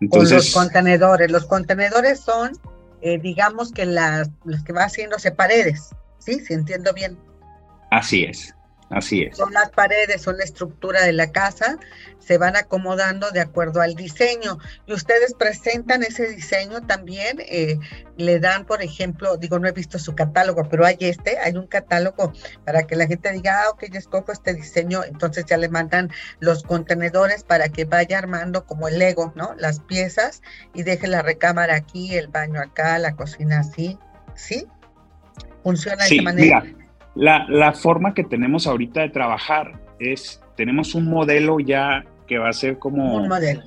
[0.00, 2.52] Entonces, los contenedores, los contenedores son,
[3.02, 6.40] eh, digamos que las, las que va haciéndose paredes, ¿sí?
[6.40, 7.16] Si entiendo bien.
[7.96, 8.54] Así es.
[8.90, 9.36] Así es.
[9.36, 11.78] Son las paredes, son la estructura de la casa,
[12.18, 14.58] se van acomodando de acuerdo al diseño.
[14.86, 17.80] Y ustedes presentan ese diseño también, eh,
[18.16, 21.66] le dan, por ejemplo, digo, no he visto su catálogo, pero hay este, hay un
[21.66, 22.32] catálogo
[22.64, 26.12] para que la gente diga, ah, ok, yo escojo este diseño, entonces ya le mandan
[26.38, 29.54] los contenedores para que vaya armando como el Lego, ¿no?
[29.58, 30.42] Las piezas
[30.74, 33.98] y deje la recámara aquí, el baño acá, la cocina así,
[34.36, 34.68] ¿sí?
[35.64, 36.64] Funciona de esa manera.
[37.16, 42.52] La, forma que tenemos ahorita de trabajar es, tenemos un modelo ya que va a
[42.52, 43.62] ser como un modelo.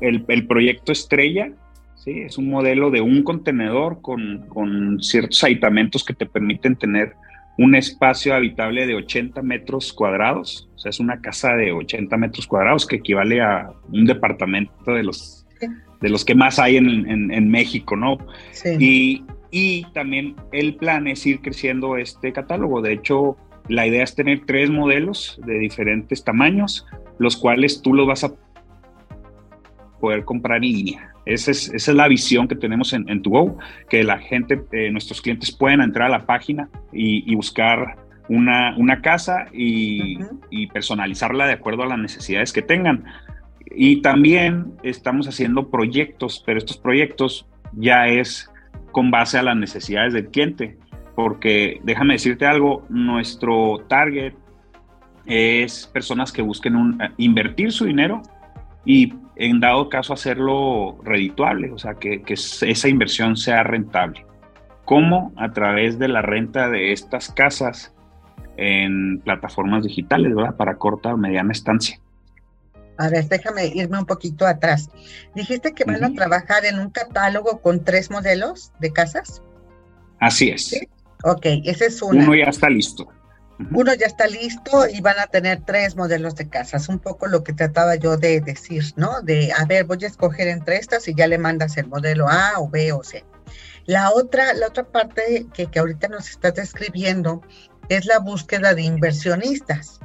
[0.00, 1.52] El, proyecto estrella,
[1.94, 2.22] ¿sí?
[2.22, 7.14] es un modelo de un contenedor con, ciertos aditamentos que te permiten tener
[7.56, 12.46] un espacio habitable de 80 metros cuadrados, o sea, es una casa de 80 metros
[12.46, 15.44] cuadrados que equivale a un departamento de los,
[16.00, 18.18] de los que más hay en, México, ¿no?
[18.52, 18.76] Sí.
[18.78, 22.82] Y, y también el plan es ir creciendo este catálogo.
[22.82, 23.36] De hecho,
[23.68, 26.86] la idea es tener tres modelos de diferentes tamaños,
[27.18, 28.32] los cuales tú los vas a
[30.00, 31.14] poder comprar en línea.
[31.26, 33.58] Esa es, esa es la visión que tenemos en, en go
[33.90, 37.96] que la gente, eh, nuestros clientes puedan entrar a la página y, buscar
[38.28, 40.18] una, una casa y,
[40.50, 43.04] y, personalizarla de acuerdo a las necesidades que tengan.
[43.70, 48.50] Y también estamos haciendo proyectos, pero estos proyectos ya es
[48.92, 50.78] con base a las necesidades del cliente.
[51.14, 54.34] Porque déjame decirte algo, nuestro target
[55.26, 58.22] es personas que busquen eh, invertir su dinero
[58.84, 64.24] y en dado caso hacerlo redituable, o sea, que, que esa inversión sea rentable.
[64.84, 65.32] ¿Cómo?
[65.36, 67.94] A través de la renta de estas casas
[68.56, 70.56] en plataformas digitales, ¿verdad?
[70.56, 72.00] Para corta o mediana estancia.
[72.98, 74.90] A ver, déjame irme un poquito atrás.
[75.34, 79.40] Dijiste que van a trabajar en un catálogo con tres modelos de casas.
[80.20, 80.74] Así es.
[81.24, 82.24] Ok, ese es uno.
[82.24, 83.08] Uno ya está listo.
[83.72, 86.88] Uno ya está listo y van a tener tres modelos de casas.
[86.88, 89.20] Un poco lo que trataba yo de decir, ¿no?
[89.22, 92.54] De, a ver, voy a escoger entre estas y ya le mandas el modelo A
[92.58, 93.24] o B o C.
[93.86, 97.42] La otra, la otra parte que, que ahorita nos estás describiendo
[97.88, 100.00] es la búsqueda de inversionistas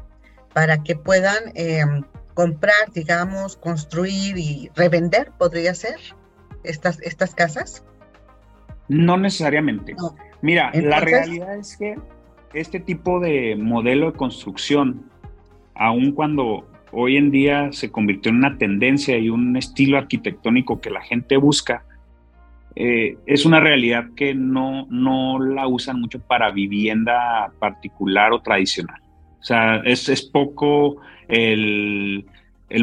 [0.53, 2.03] para que puedan em,
[2.33, 5.97] comprar, digamos, construir y revender, podría ser
[6.63, 7.85] estas, estas casas?
[8.87, 9.95] No necesariamente.
[10.41, 11.95] Mira, la realidad es que
[12.53, 15.09] este tipo de modelo de construcción,
[15.75, 20.89] aun cuando hoy en día se convirtió en una tendencia y un estilo arquitectónico que
[20.89, 21.83] la gente busca,
[22.75, 28.99] eh, es una realidad que no, no la usan mucho para vivienda particular o tradicional.
[29.39, 32.25] O sea, es, es poco el,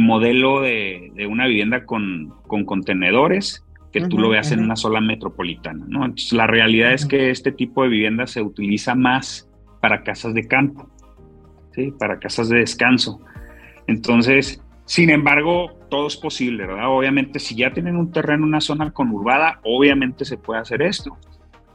[0.01, 6.05] modelo de, una vivienda con, contenedores que tú lo veas en una sola metropolitana, ¿no?
[6.05, 9.49] Entonces, la realidad es que este tipo de vivienda se utiliza más
[9.81, 10.89] para casas de campo,
[11.73, 11.93] ¿sí?
[11.99, 13.21] Para casas de descanso.
[13.89, 16.89] Entonces, sin embargo, todo es posible, ¿verdad?
[16.89, 21.17] Obviamente, si ya tienen un terreno en una zona conurbada, obviamente se puede hacer esto.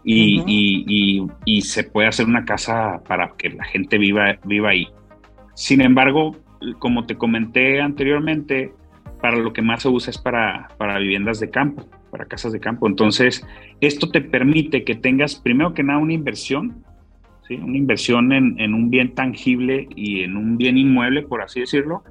[0.04, 4.88] Y, y, se puede hacer una casa para que la gente viva, viva ahí.
[5.56, 6.36] Sin embargo,
[6.80, 8.74] como te comenté anteriormente,
[9.22, 12.60] para lo que más se usa es para, para viviendas de campo, para casas de
[12.60, 12.88] campo.
[12.88, 13.46] Entonces,
[13.82, 16.84] esto te permite que tengas primero que nada una inversión,
[17.48, 17.56] ¿sí?
[17.56, 22.04] una inversión en, en, un bien tangible y en un bien inmueble, por así decirlo.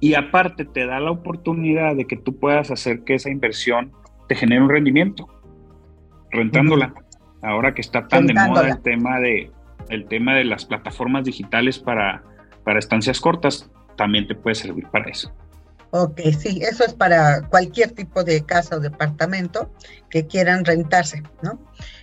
[0.00, 3.92] Y aparte te da la oportunidad de que tú puedas hacer que esa inversión
[4.28, 5.28] te genere un rendimiento,
[6.30, 6.94] rentándola.
[7.42, 9.50] Ahora que está tan de moda el tema de,
[9.88, 12.22] el tema de las plataformas digitales para
[12.68, 13.66] para estancias cortas,
[13.96, 15.32] también te puede servir para eso.
[15.90, 19.72] Ok, sí, eso es para cualquier tipo de casa o departamento
[20.10, 21.58] que quieran rentarse, ¿no?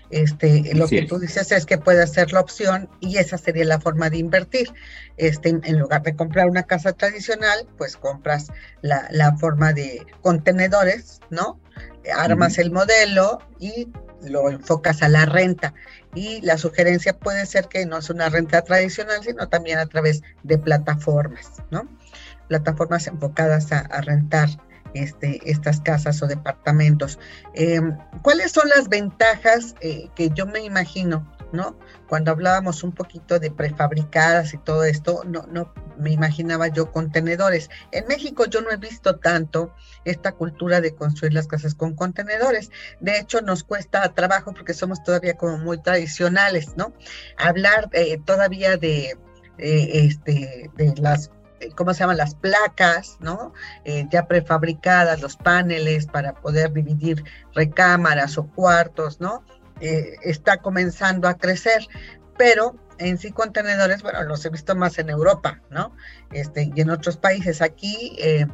[0.09, 3.79] Este, lo que tú dices es que puede ser la opción y esa sería la
[3.79, 4.71] forma de invertir.
[5.17, 8.47] Este, en lugar de comprar una casa tradicional, pues compras
[8.81, 11.59] la, la forma de contenedores, ¿no?
[12.13, 13.87] Armas el modelo y
[14.21, 15.73] lo enfocas a la renta.
[16.13, 20.21] Y la sugerencia puede ser que no es una renta tradicional, sino también a través
[20.43, 21.87] de plataformas, ¿no?
[22.47, 24.49] Plataformas enfocadas a, rentar
[24.95, 27.19] este, estas casas o departamentos.
[27.53, 31.77] Em, ¿Cuáles son las ventajas eh, que yo me imagino ¿no?
[32.07, 37.69] Cuando hablábamos un poquito de prefabricadas y todo esto, no, no me imaginaba yo contenedores.
[37.91, 39.73] En México yo no he visto tanto
[40.03, 42.71] esta cultura de construir las casas con contenedores.
[42.99, 46.93] De hecho, nos cuesta trabajo porque somos todavía como muy tradicionales, ¿no?
[47.37, 49.17] Hablar eh, todavía de,
[49.57, 51.44] eh, este, de las eh,
[51.75, 52.17] ¿cómo se llaman?
[52.17, 53.53] Las placas, ¿no?
[54.09, 59.43] ya prefabricadas, los paneles para poder dividir recámaras o cuartos, ¿no?
[59.81, 61.85] Eh, está comenzando a crecer,
[62.37, 65.95] pero en sí contenedores, bueno, los he visto más en Europa, ¿no?
[66.31, 67.61] Este, y en otros países.
[67.61, 68.47] Aquí eh,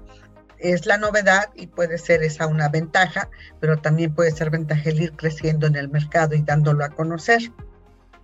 [0.57, 3.29] es la novedad y puede ser esa una ventaja,
[3.59, 7.51] pero también puede ser ventaja el ir creciendo en el mercado y dándolo a conocer.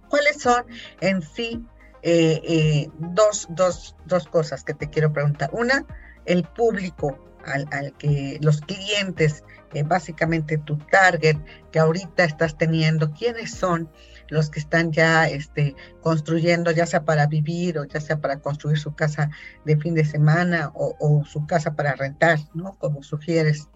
[0.10, 0.66] ¿Cuáles son
[1.02, 1.64] en sí
[2.04, 5.50] eh, dos, dos, dos cosas que te quiero preguntar?
[5.54, 5.86] Una,
[6.26, 9.44] el público al, al que los clientes
[9.74, 11.38] eh, básicamente tu target
[11.72, 13.90] que ahorita estás teniendo, quiénes son
[14.30, 18.78] los que están ya este, construyendo, ya sea para vivir o ya sea para construir
[18.78, 19.30] su casa
[19.66, 22.78] de fin de semana o, su casa para rentar, ¿no?
[22.78, 23.70] Como sugieres.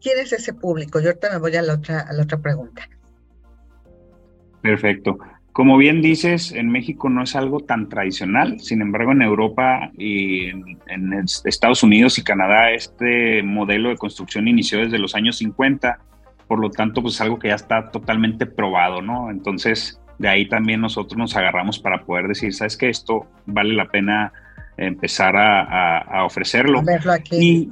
[0.00, 1.00] ¿Quién es ese público?
[1.00, 2.88] Yo ahorita me voy a la otra, a la otra pregunta.
[4.60, 5.18] Perfecto.
[5.52, 10.48] Como bien dices, en México no es algo tan tradicional, sin embargo en Europa y
[10.48, 10.78] en,
[11.44, 15.98] Estados Unidos y Canadá este modelo de construcción inició desde los años 50,
[16.48, 19.30] por lo tanto pues es algo que ya está totalmente probado, ¿no?
[19.30, 22.88] Entonces de ahí también nosotros nos agarramos para poder decir, ¿sabes qué?
[22.88, 24.32] Esto vale la pena
[24.78, 26.78] empezar a, ofrecerlo.
[26.78, 27.68] A verlo aquí.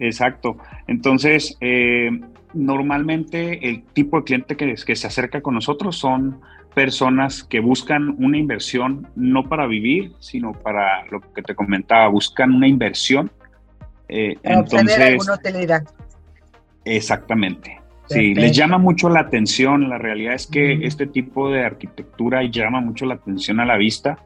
[0.00, 0.56] exacto.
[0.88, 2.10] Entonces, eh,
[2.54, 6.40] normalmente el tipo de cliente que, que se acerca con nosotros son
[6.74, 12.52] personas que buscan una inversión no para vivir, sino para lo que te comentaba, buscan
[12.52, 13.30] una inversión.
[14.08, 15.82] Eh, entonces, utilidad.
[16.84, 17.80] Exactamente.
[18.06, 19.88] Sí, les llama mucho la atención.
[19.88, 24.18] La realidad es que este tipo de arquitectura llama mucho la atención a la vista.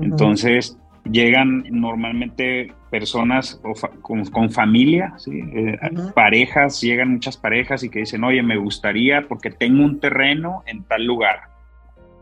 [0.00, 0.78] Entonces,
[1.10, 3.60] llegan normalmente personas
[4.02, 5.76] con, familia, eh,
[6.14, 10.84] parejas, llegan muchas parejas y que dicen, oye, me gustaría porque tengo un terreno en
[10.84, 11.53] tal lugar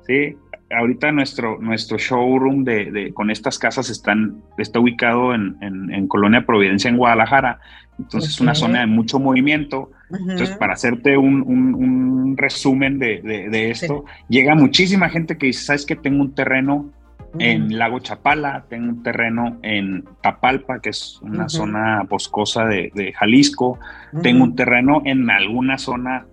[0.07, 0.36] Sí,
[0.70, 6.96] ahorita nuestro, nuestro showroom de, con estas casas están, está ubicado en, Colonia Providencia, en
[6.96, 7.61] Guadalajara.
[7.98, 9.90] Entonces es una zona de mucho movimiento.
[10.11, 16.22] Entonces, para hacerte un, resumen de, esto, llega muchísima gente que dice, ¿sabes que Tengo
[16.22, 16.90] un terreno
[17.38, 23.78] en Lago Chapala, tengo un terreno en Tapalpa, que es una zona boscosa de, Jalisco,
[24.22, 26.26] tengo un terreno en alguna zona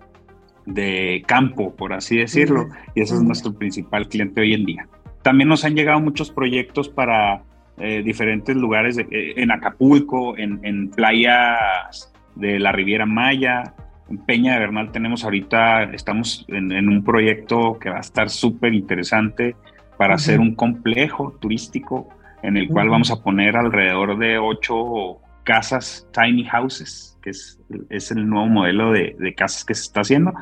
[0.70, 4.88] de campo, por así decirlo, y ese es nuestro principal cliente hoy en día.
[5.22, 7.42] También nos han llegado muchos proyectos para
[7.78, 13.74] eh, diferentes lugares, eh, en Acapulco, en, playas de la Riviera Maya,
[14.08, 18.74] en Peña de Bernal tenemos ahorita, estamos en, un proyecto que va a estar súper
[18.74, 19.54] interesante
[19.96, 22.08] para hacer un complejo turístico
[22.42, 25.20] en el cual vamos a poner alrededor de ocho
[25.50, 30.02] casas, tiny houses, que es, es el nuevo modelo de, de, casas que se está
[30.02, 30.32] haciendo.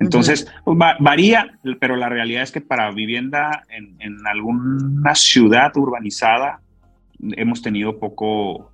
[0.00, 6.60] Entonces, pues, varía, pero la realidad es que para vivienda en, en, alguna ciudad urbanizada
[7.36, 8.72] hemos tenido poco,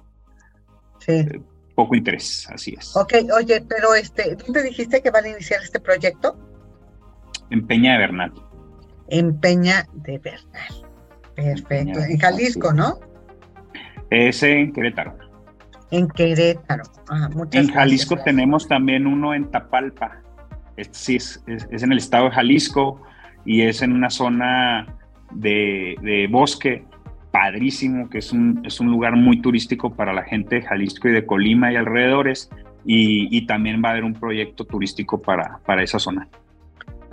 [1.08, 1.42] eh,
[1.74, 2.96] poco interés, así es.
[2.96, 6.38] Ok, oye, pero este, ¿dónde dijiste que van a iniciar este proyecto?
[7.50, 8.32] En Peña de Bernal.
[9.08, 10.86] En Peña de Bernal.
[11.34, 11.98] Perfecto.
[12.00, 12.98] En Jalisco, ¿no?
[14.08, 15.21] Es en Querétaro.
[15.92, 16.84] En Querétaro.
[17.10, 20.22] Ah, en Jalisco tenemos también uno en Tapalpa.
[20.78, 23.02] Este sí es, es, en el estado de Jalisco
[23.44, 24.86] y es en una zona
[25.32, 26.86] de, bosque
[27.30, 31.12] padrísimo, que es un, es un, lugar muy turístico para la gente de Jalisco y
[31.12, 32.48] de Colima y alrededores.
[32.86, 36.26] Y, y también va a haber un proyecto turístico para, para esa zona.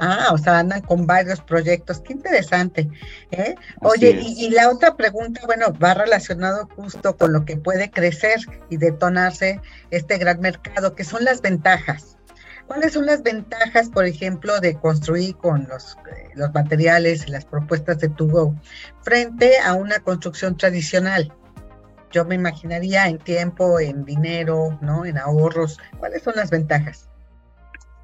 [0.02, 2.00] Ah, o sea, andan con varios proyectos.
[2.00, 2.90] Qué interesante.
[3.32, 3.56] ¿eh?
[3.82, 8.40] Oye, y, la otra pregunta, bueno, va relacionado justo con lo que puede crecer
[8.70, 9.60] y detonarse
[9.92, 12.18] este gran mercado, que son las ventajas.
[12.66, 17.44] ¿Cuáles son las ventajas, por ejemplo, de construir con los, eh, los materiales y las
[17.44, 18.56] propuestas de Tugo
[19.02, 21.34] frente a una construcción tradicional?
[22.12, 25.06] Yo me imaginaría en tiempo, en dinero, ¿no?
[25.06, 25.78] En ahorros.
[26.00, 27.10] ¿Cuáles son las ventajas?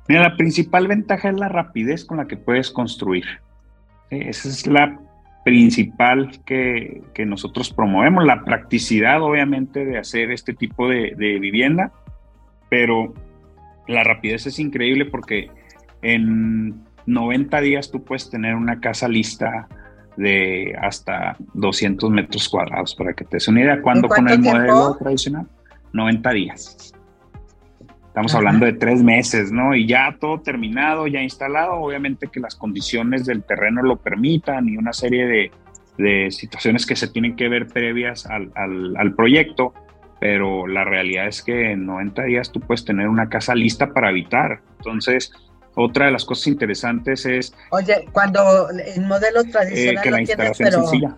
[0.07, 3.25] Mira, la principal ventaja es la rapidez con la que puedes construir.
[4.09, 4.99] Esa es la
[5.43, 11.91] principal que, nosotros promovemos, la practicidad obviamente de hacer este tipo de, vivienda,
[12.69, 13.13] pero
[13.87, 15.49] la rapidez es increíble porque
[16.01, 19.67] en 90 días tú puedes tener una casa lista
[20.17, 23.81] de hasta 200 metros cuadrados, para que te des una idea.
[23.81, 25.47] ¿Cuándo con el modelo tradicional?
[25.93, 26.94] 90 días.
[28.15, 29.75] Estamos hablando de tres meses, ¿no?
[29.75, 34.77] Y ya todo terminado, ya instalado, obviamente que las condiciones del terreno lo permitan y
[34.77, 35.51] una serie de,
[35.97, 39.73] de situaciones que se tienen que ver previas al, al, proyecto,
[40.21, 44.07] pero la realidad es que en 90 días tú puedes tener una casa lista para
[44.07, 44.61] habitar.
[44.77, 45.33] Entonces,
[45.75, 47.53] otra de las cosas interesantes es...
[47.71, 49.97] Oye, cuando el modelo tradicional...
[49.97, 51.17] Eh, que la instalación tienes, sencilla.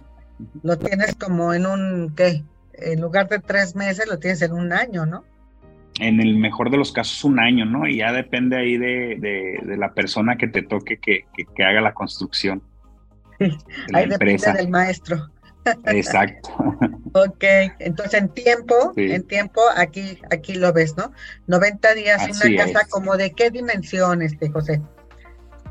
[0.64, 2.44] Lo tienes como en un, ¿qué?
[2.74, 5.26] En lugar de tres meses, lo tienes en un año, ¿no?
[6.00, 7.88] En el mejor de los casos un año, ¿no?
[7.88, 11.26] Y ya depende ahí de, la persona que te toque que,
[11.64, 12.62] haga la construcción.
[13.94, 15.28] ahí depende del maestro.
[15.86, 16.50] Exacto.
[17.14, 17.44] ok,
[17.80, 21.12] entonces en tiempo, en tiempo, aquí, aquí lo ves, ¿no?
[21.48, 24.82] 90 días, una casa como de qué dimensión, este, José.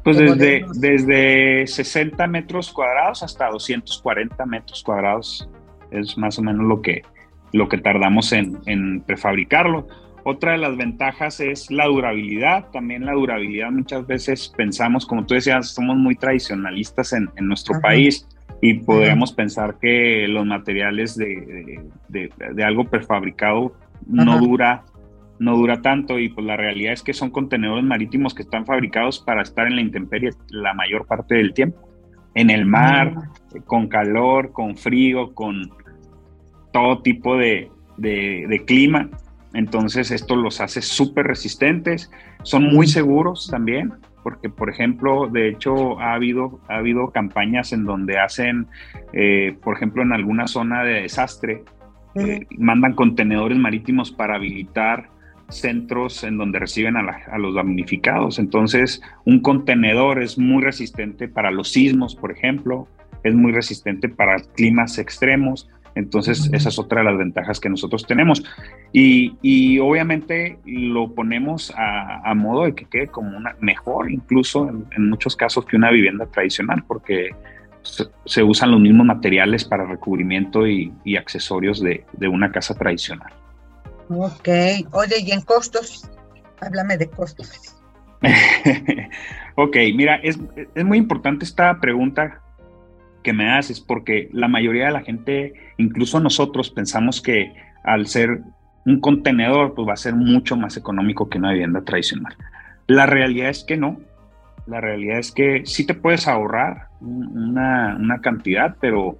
[0.04, 5.48] Pues desde, desde 60 metros cuadrados hasta 240 metros cuadrados
[5.90, 7.02] es más o menos lo que,
[7.52, 9.88] lo que tardamos en, en prefabricarlo
[10.28, 12.68] otra de las ventajas es la durabilidad.
[12.72, 18.26] También la durabilidad muchas veces pensamos, como tú decías, somos muy tradicionalistas en, nuestro país
[18.60, 21.80] y podríamos pensar que los materiales de,
[22.64, 24.84] algo prefabricado no dura
[25.38, 29.20] no dura tanto y pues la realidad es que son contenedores marítimos que están fabricados
[29.20, 31.88] para estar en la intemperie la mayor parte del tiempo.
[32.34, 33.14] En el mar,
[33.66, 35.70] con calor, con frío, con
[36.72, 39.08] todo tipo de, de clima.
[39.54, 42.10] Entonces esto los hace súper resistentes,
[42.42, 43.92] son muy seguros también,
[44.22, 48.66] porque por ejemplo, de hecho ha habido, ha habido campañas en donde hacen,
[49.12, 51.62] eh, por ejemplo, en alguna zona de desastre,
[52.16, 55.10] eh, mandan contenedores marítimos para habilitar
[55.48, 58.38] centros en donde reciben a, a, los damnificados.
[58.38, 62.88] Entonces, un contenedor es muy resistente para los sismos, por ejemplo,
[63.22, 65.68] es muy resistente para climas extremos.
[65.96, 68.44] Entonces, esa es otra de las ventajas que nosotros tenemos.
[68.92, 75.34] Y, obviamente lo ponemos a, modo de que quede como una mejor, incluso en, muchos
[75.34, 77.30] casos, que una vivienda tradicional, porque
[78.26, 83.32] se, usan los mismos materiales para recubrimiento y, accesorios de, una casa tradicional.
[84.10, 84.48] Ok.
[84.92, 86.08] Oye, ¿y en costos?
[86.60, 87.74] Háblame de costos.
[89.56, 90.38] ok, mira, es,
[90.74, 92.42] es muy importante esta pregunta
[93.26, 97.52] que me haces, porque la mayoría de la gente, incluso nosotros, pensamos que
[97.82, 98.42] al ser
[98.84, 102.36] un contenedor, pues va a ser mucho más económico que una vivienda tradicional.
[102.86, 103.98] La realidad es que no.
[104.68, 109.18] La realidad es que sí te puedes ahorrar una, cantidad, pero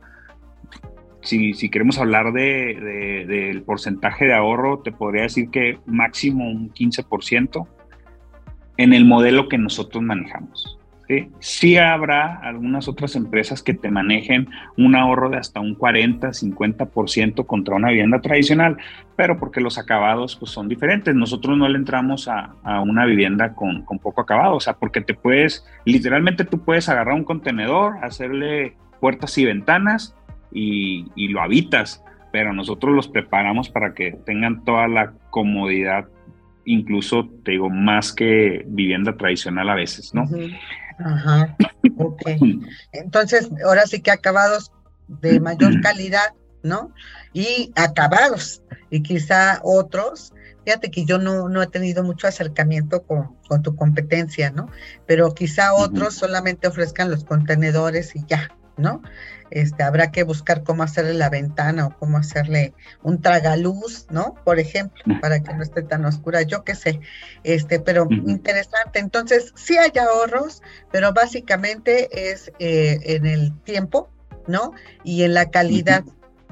[1.23, 7.67] si, queremos hablar de, del porcentaje de ahorro, te podría decir que máximo un 15%
[8.77, 10.79] en el modelo que nosotros manejamos.
[11.39, 11.77] ¿Sí?
[11.77, 17.77] habrá algunas otras empresas que te manejen un ahorro de hasta un 40, 50% contra
[17.77, 18.77] una vivienda tradicional,
[19.17, 21.15] pero porque los acabados pues, son diferentes.
[21.15, 25.65] Nosotros no le entramos a, una vivienda con, poco acabado, o sea, porque te puedes,
[25.85, 30.17] literalmente tú puedes agarrar un contenedor, hacerle puertas y ventanas
[30.53, 32.03] y, lo habitas,
[32.33, 36.07] pero nosotros los preparamos para que tengan toda la comodidad
[36.69, 40.25] incluso, te digo, más que vivienda tradicional a veces, ¿no?
[40.99, 41.57] Ajá,
[41.99, 42.23] ok.
[42.93, 44.73] Entonces, ahora sí que acabados
[45.09, 46.93] de mayor calidad, ¿no?
[47.33, 50.33] Y acabados, y quizá otros,
[50.65, 54.71] fíjate que yo no, no he tenido mucho acercamiento con, con tu competencia, ¿no?
[55.07, 59.03] Pero quizá otros solamente ofrezcan los contenedores y ya, ¿no?
[59.51, 64.35] Este, habrá que buscar cómo hacerle la ventana o cómo hacerle un tragaluz, ¿no?
[64.45, 67.01] Por ejemplo, para que no esté tan oscura, yo qué sé,
[67.45, 68.99] este, pero interesante.
[68.99, 74.11] Entonces, sí hay ahorros, pero básicamente es eh, en el tiempo,
[74.47, 74.73] ¿no?
[75.05, 76.05] Y en la calidad.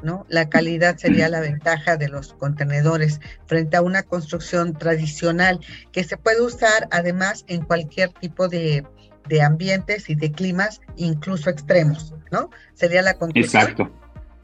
[0.02, 0.26] ¿No?
[0.28, 5.60] La calidad sería la ventaja de los contenedores frente a una construcción tradicional
[5.92, 8.84] que se puede usar además en cualquier tipo de,
[9.28, 12.50] de ambientes y de climas incluso extremos, ¿no?
[12.74, 13.62] Sería la conclusión.
[13.62, 13.90] Exacto.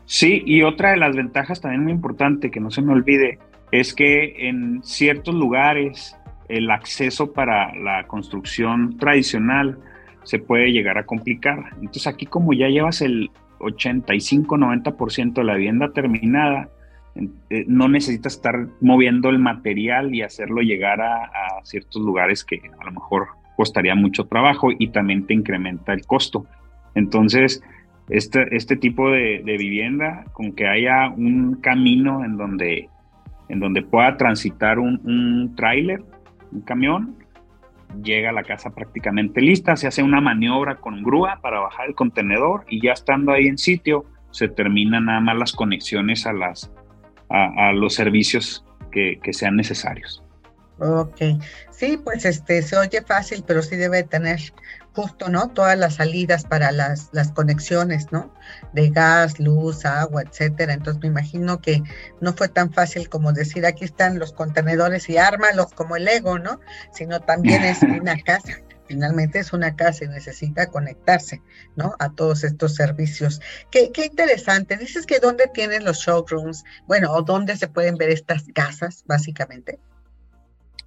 [0.06, 3.38] Sí, y otra de las ventajas también muy importante, que no se me olvide,
[3.70, 6.16] es que en ciertos lugares
[6.48, 9.78] el acceso para la construcción tradicional
[10.24, 11.70] se puede llegar a complicar.
[11.76, 16.68] Entonces aquí como ya llevas el 85-90% de la vivienda terminada,
[17.14, 21.30] eh, no necesitas estar moviendo el material y hacerlo llegar a,
[21.62, 23.28] ciertos lugares que a lo mejor
[23.60, 26.46] costaría mucho trabajo y también te incrementa el costo.
[26.94, 27.62] Entonces,
[28.08, 32.88] este, este tipo de, vivienda, con que haya un camino en donde,
[33.50, 36.02] en donde pueda transitar un, un tráiler,
[36.52, 37.16] un camión,
[38.02, 41.94] llega a la casa prácticamente lista, se hace una maniobra con grúa para bajar el
[41.94, 46.72] contenedor y ya estando ahí en sitio, se terminan nada más las conexiones a, las,
[47.28, 50.24] a, los servicios que, que, sean necesarios.
[50.80, 51.20] Ok,
[51.70, 54.40] sí, pues este se oye fácil, pero sí debe tener
[54.94, 55.50] justo, ¿no?
[55.50, 58.32] Todas las salidas para las, las conexiones, ¿no?
[58.72, 60.72] De gas, luz, agua, etcétera.
[60.72, 61.82] Entonces me imagino que
[62.22, 66.38] no fue tan fácil como decir aquí están los contenedores y ármalos como el ego,
[66.38, 66.60] ¿no?
[66.94, 71.40] Sino también es una casa finalmente es una casa y necesita conectarse,
[71.76, 71.94] ¿no?
[72.00, 73.40] A todos estos servicios.
[73.70, 74.76] Qué, qué interesante.
[74.76, 79.78] Dices que dónde tienen los showrooms, bueno, o dónde se pueden ver estas casas, básicamente.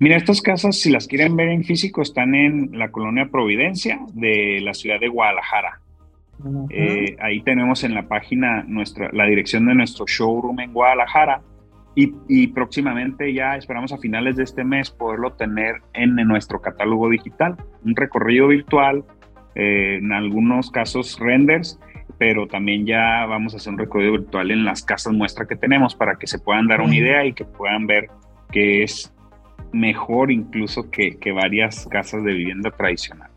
[0.04, 4.60] Mira, estas casas, si las quieren ver en físico, están en la colonia Providencia de
[4.62, 5.80] la ciudad de Guadalajara.
[6.72, 11.42] Eh, ahí tenemos en la página nuestra, la dirección de nuestro showroom en Guadalajara.
[11.96, 17.56] Y, próximamente ya esperamos a finales de este mes poderlo tener en, nuestro catálogo digital,
[17.86, 19.06] un recorrido virtual,
[19.56, 21.80] eh, en algunos casos renders,
[22.18, 25.96] pero también ya vamos a hacer un recorrido virtual en las casas muestra que tenemos
[25.96, 28.10] para que se puedan dar una idea y que puedan ver
[28.52, 29.14] que es
[29.74, 33.30] mejor incluso que, varias casas de vivienda tradicional.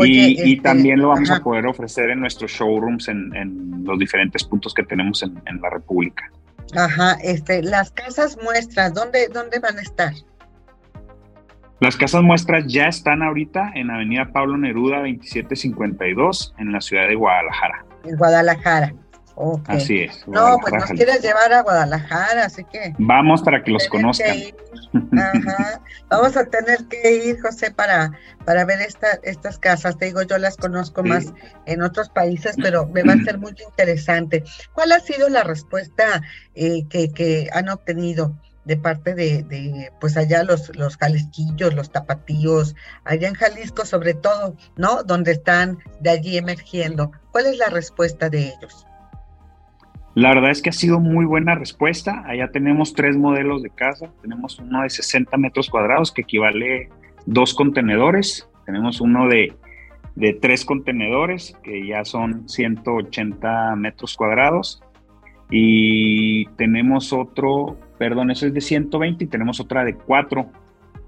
[0.00, 4.72] y, este, también lo vamos a poder ofrecer en nuestros showrooms en, los diferentes puntos
[4.72, 6.30] que tenemos en, en la República.
[6.74, 10.12] Ajá, este, las casas muestras, ¿dónde, ¿dónde van a estar?
[11.80, 17.16] Las casas muestras ya están ahorita en Avenida Pablo Neruda 2752 en la ciudad de
[17.16, 17.84] Guadalajara.
[18.04, 18.94] En Guadalajara.
[19.66, 20.26] Así es.
[20.28, 22.94] No, pues nos quieres llevar a Guadalajara, así que.
[22.98, 24.36] Vamos para que los conozcan.
[25.18, 25.80] Ajá.
[26.10, 28.12] Vamos a tener que ir, José, para,
[28.44, 29.96] para ver esta, estas casas.
[29.96, 31.32] Te digo, yo las conozco más
[31.66, 34.44] en otros países, pero me va a ser muy interesante.
[34.74, 36.22] ¿Cuál ha sido la respuesta
[36.54, 38.36] eh, que, que han obtenido?
[38.64, 44.14] de parte de, de, pues allá los, los jalisquillos, los tapatíos, allá en Jalisco sobre
[44.14, 45.02] todo, ¿no?
[45.02, 47.10] Donde están de allí emergiendo.
[47.32, 48.86] ¿Cuál es la respuesta de ellos?
[50.14, 52.22] La verdad es que ha sido muy buena respuesta.
[52.26, 54.12] Allá tenemos tres modelos de casa.
[54.20, 56.90] Tenemos uno de 60 metros cuadrados que equivale
[57.24, 58.48] dos contenedores.
[58.66, 59.54] Tenemos uno de,
[60.14, 64.82] de tres contenedores que ya son 180 metros cuadrados.
[65.50, 70.50] Y tenemos otro, perdón, eso es de 120 y tenemos otra de cuatro.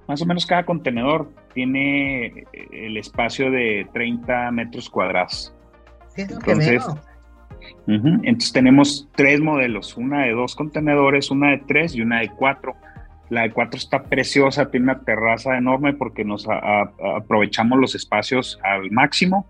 [0.09, 5.55] Más o menos cada contenedor tiene el espacio de 30 metros cuadrados.
[6.09, 6.83] Sí, es lo Entonces,
[7.87, 12.75] entonces tenemos tres modelos, una de dos contenedores, una de tres y una de cuatro.
[13.31, 18.91] La de cuatro está preciosa, tiene una terraza enorme porque nos aprovechamos los espacios al
[18.91, 19.47] máximo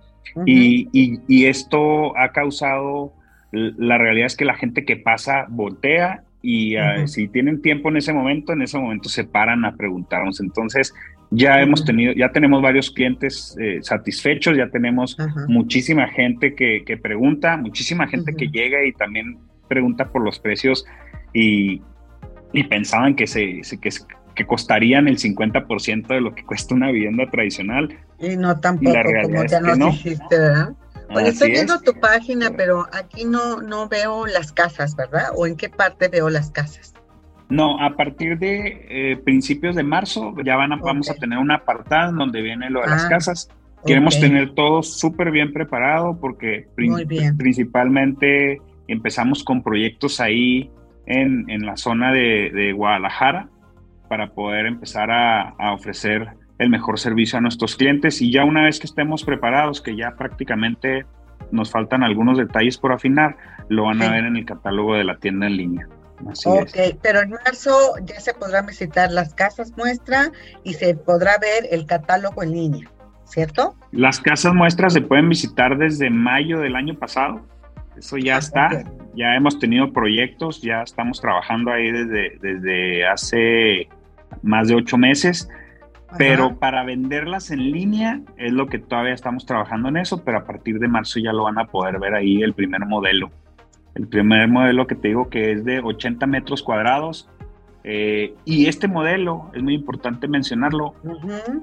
[0.47, 3.13] y, esto ha causado,
[3.53, 7.97] la realidad es que la gente que pasa voltea y ah, si tienen tiempo en
[7.97, 10.41] ese momento, en ese momento se paran a preguntarnos.
[10.41, 10.93] Entonces,
[11.35, 15.17] ya hemos tenido, ya tenemos varios clientes eh, satisfechos, ya tenemos
[15.49, 20.85] muchísima gente que, pregunta, muchísima gente que llega y también pregunta por los precios
[21.33, 21.83] y,
[22.69, 23.91] pensaban que, se, que,
[24.35, 27.99] que costarían el 50% de lo que cuesta una vivienda tradicional.
[28.21, 30.73] Y no tampoco, como ya nos dijiste, ¿verdad?
[31.11, 35.31] Bueno, estoy viendo tu página, pero aquí no, no veo las casas, ¿verdad?
[35.35, 36.95] ¿O en qué parte veo las casas?
[37.49, 41.57] No, a partir de eh, principios de marzo ya van a, vamos a tener una
[41.57, 43.51] apartada en donde viene lo de las ah, casas.
[43.87, 46.67] Queremos tener todo súper bien preparado porque
[47.37, 50.71] principalmente empezamos con proyectos ahí
[51.05, 53.49] en, la zona de, Guadalajara
[54.09, 56.29] para poder empezar a, a, ofrecer
[56.59, 58.23] el mejor servicio a nuestros clientes.
[58.23, 61.05] Y ya una vez que estemos preparados, que ya prácticamente
[61.53, 63.37] nos faltan algunos detalles por afinar,
[63.69, 65.89] lo van a ver en el catálogo de la tienda en línea
[66.47, 70.31] ok, pero en marzo ya se podrán visitar las casas muestra
[70.63, 72.91] y se podrá ver el catálogo en línea,
[73.25, 73.75] ¿cierto?
[73.93, 77.41] Las casas muestras se pueden visitar desde mayo del año pasado.
[77.97, 78.85] Eso ya ah, está.
[79.15, 83.89] Ya hemos tenido proyectos, ya estamos trabajando ahí desde, desde hace
[84.43, 85.49] más de ocho meses.
[86.17, 90.45] Pero para venderlas en línea es lo que todavía estamos trabajando en eso, pero a
[90.45, 93.31] partir de marzo ya lo van a poder ver ahí el primer modelo.
[93.95, 97.29] El primer modelo que te digo que es de 80 metros cuadrados.
[97.85, 100.95] Eh, y este modelo, es muy importante mencionarlo,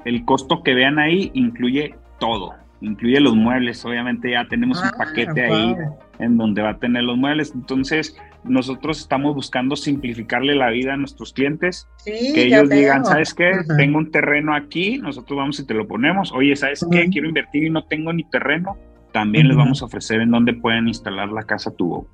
[0.05, 4.95] el costo que vean ahí incluye todo, incluye los muebles, obviamente ya tenemos un ah,
[4.95, 5.75] paquete ahí
[6.19, 10.97] en donde va a tener los muebles, entonces nosotros estamos buscando simplificarle la vida a
[10.97, 13.51] nuestros clientes, que ellos digan, ¿sabes qué?
[13.77, 16.31] Tengo un terreno aquí, nosotros vamos y te lo ponemos.
[16.31, 17.07] Oye, ¿sabes qué?
[17.09, 18.77] Quiero invertir y no tengo ni terreno.
[19.11, 22.07] También les vamos a ofrecer en dónde pueden instalar la casa tubo.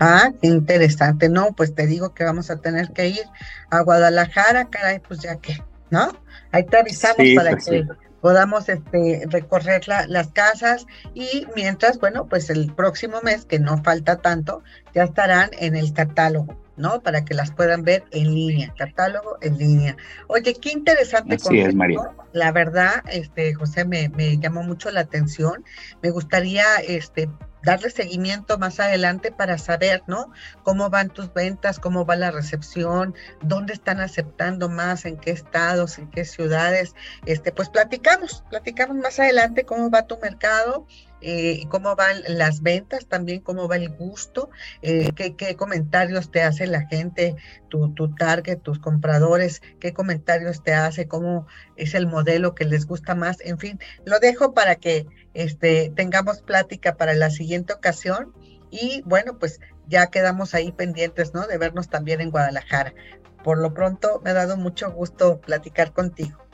[0.00, 1.28] Ah, qué interesante.
[1.28, 3.24] No, pues te digo que vamos a tener que ir
[3.68, 6.10] a Guadalajara, caray, pues ya que, ¿no?
[6.52, 7.86] Ahí te avisamos para pues que
[8.22, 14.16] podamos este, recorrer las casas y mientras, bueno, pues el próximo mes, que no falta
[14.16, 14.62] tanto,
[14.94, 16.58] ya estarán en el catálogo.
[16.76, 17.02] ¿no?
[17.02, 19.96] Para que las puedan ver en línea, catálogo en línea.
[20.28, 21.98] Oye, qué interesante Así es, María.
[22.32, 25.62] La verdad, este, José, me, me, llamó mucho la atención.
[26.00, 27.28] Me gustaría, este,
[27.62, 30.32] darle seguimiento más adelante para saber, ¿no?
[30.62, 35.98] Cómo van tus ventas, cómo va la recepción, dónde están aceptando más, en qué estados,
[35.98, 36.94] en qué ciudades.
[37.26, 40.86] Este, pues platicamos, platicamos más adelante cómo va tu mercado
[41.20, 44.50] eh, cómo van las ventas, también cómo va el gusto,
[44.82, 47.36] eh, qué, comentarios te hace la gente,
[47.68, 51.46] tu, tu, target, tus compradores, qué comentarios te hace, cómo
[51.76, 56.42] es el modelo que les gusta más, en fin, lo dejo para que este, tengamos
[56.42, 58.32] plática para la siguiente ocasión
[58.70, 61.46] y bueno, pues ya quedamos ahí pendientes, ¿no?
[61.46, 62.94] De vernos también en Guadalajara.
[63.42, 66.49] Por lo pronto, me ha dado mucho gusto platicar contigo.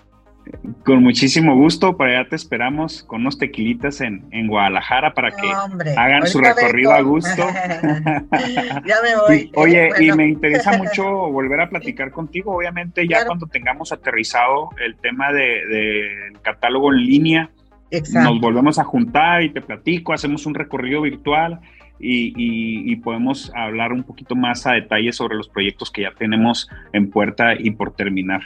[0.84, 5.48] Con muchísimo gusto, para allá te esperamos con unos tequilitas en, en Guadalajara para que
[5.96, 7.46] hagan su recorrido a gusto.
[8.86, 9.50] ya me voy.
[9.56, 14.96] oye, y me interesa mucho volver a platicar contigo, obviamente ya cuando tengamos aterrizado el
[14.96, 17.50] tema del de, catálogo en línea,
[18.12, 21.60] nos volvemos a juntar y te platico, hacemos un recorrido virtual
[21.98, 26.12] y, y, y, podemos hablar un poquito más a detalle sobre los proyectos que ya
[26.12, 28.42] tenemos en puerta y por terminar.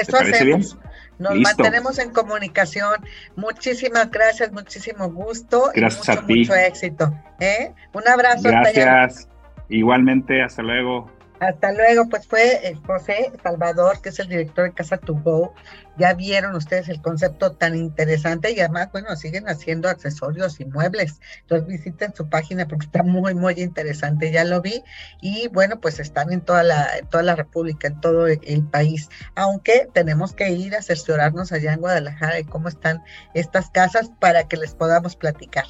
[0.00, 0.78] Eso hacemos.
[1.18, 2.94] Nos mantenemos en comunicación.
[3.36, 5.70] Muchísimas gracias, muchísimo gusto.
[5.74, 6.38] Gracias y mucho, a ti.
[6.40, 7.14] Mucho éxito.
[7.40, 7.72] ¿eh?
[7.92, 8.48] Un abrazo.
[8.48, 9.28] Gracias.
[9.68, 11.10] Igualmente, hasta luego.
[11.42, 15.52] Hasta luego, pues fue José Salvador, que es el director de Casa To Go.
[15.98, 21.20] Ya vieron ustedes el concepto tan interesante y además, bueno, siguen haciendo accesorios y muebles.
[21.40, 24.30] Entonces visiten su página porque está muy, muy interesante.
[24.30, 24.84] Ya lo vi.
[25.20, 29.08] Y bueno, pues están en toda la, toda la República, en todo el, país.
[29.34, 33.02] Aunque tenemos que ir a cerciorarnos allá en Guadalajara de cómo están
[33.34, 35.64] estas casas para que les podamos platicar.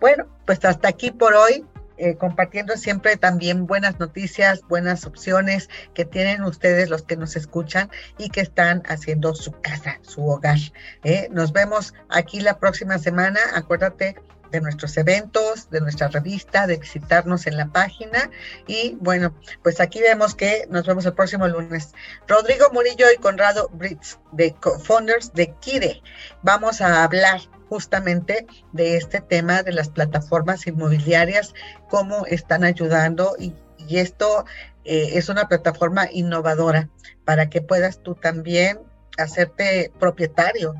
[0.00, 1.64] Bueno, pues hasta aquí por hoy.
[1.96, 7.88] Eh, compartiendo siempre también buenas noticias, buenas opciones que tienen ustedes los que nos escuchan
[8.18, 10.58] y que están haciendo su casa, su hogar.
[11.04, 11.28] ¿eh?
[11.30, 13.38] Nos vemos aquí la próxima semana.
[13.54, 14.16] Acuérdate
[14.54, 18.30] de nuestros eventos, de nuestra revista, de visitarnos en la página.
[18.66, 21.92] Y bueno, pues aquí vemos que nos vemos el próximo lunes.
[22.28, 26.02] Rodrigo Murillo y Conrado Brits, de co-founders de Kire.
[26.42, 27.40] Vamos a hablar
[27.74, 31.54] justamente de este tema de las plataformas inmobiliarias,
[31.90, 33.52] cómo están ayudando y,
[33.90, 34.44] esto
[34.84, 36.88] eh, es una plataforma innovadora
[37.24, 38.78] para que puedas tú también
[39.18, 40.74] hacerte propietario.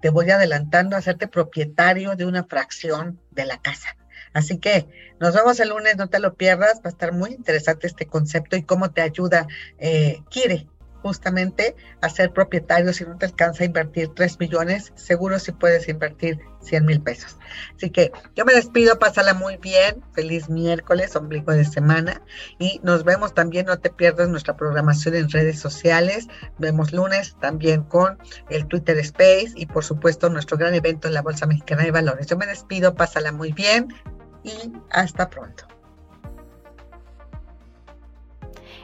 [0.00, 3.96] Te voy adelantando, hacerte propietario de una fracción de la casa.
[4.32, 4.86] Así que
[5.18, 8.56] nos vemos el lunes, no te lo pierdas, va a estar muy interesante este concepto
[8.56, 10.68] y cómo te ayuda eh, Kire
[11.06, 15.88] justamente a ser propietario si no te alcanza a invertir 3 millones, seguro si puedes
[15.88, 17.36] invertir 100 mil pesos.
[17.76, 22.22] Así que yo me despido, pásala muy bien, feliz miércoles, ombligo de semana
[22.58, 26.26] y nos vemos también, no te pierdas nuestra programación en redes sociales,
[26.58, 28.18] vemos lunes también con
[28.50, 32.26] el Twitter Space y por supuesto nuestro gran evento en la Bolsa Mexicana de Valores.
[32.26, 33.94] Yo me despido, pásala muy bien
[34.42, 35.68] y hasta pronto.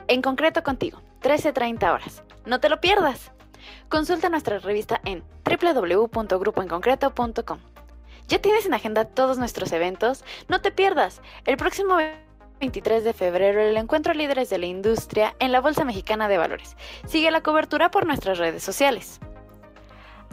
[0.06, 2.22] En concreto contigo 13.30 horas.
[2.46, 3.32] No te lo pierdas.
[3.88, 7.58] Consulta nuestra revista en www.grupoenconcreto.com.
[8.28, 10.24] ¿Ya tienes en agenda todos nuestros eventos?
[10.48, 11.20] No te pierdas.
[11.44, 11.96] El próximo
[12.60, 16.76] 23 de febrero el encuentro líderes de la industria en la Bolsa Mexicana de Valores.
[17.06, 19.20] Sigue la cobertura por nuestras redes sociales.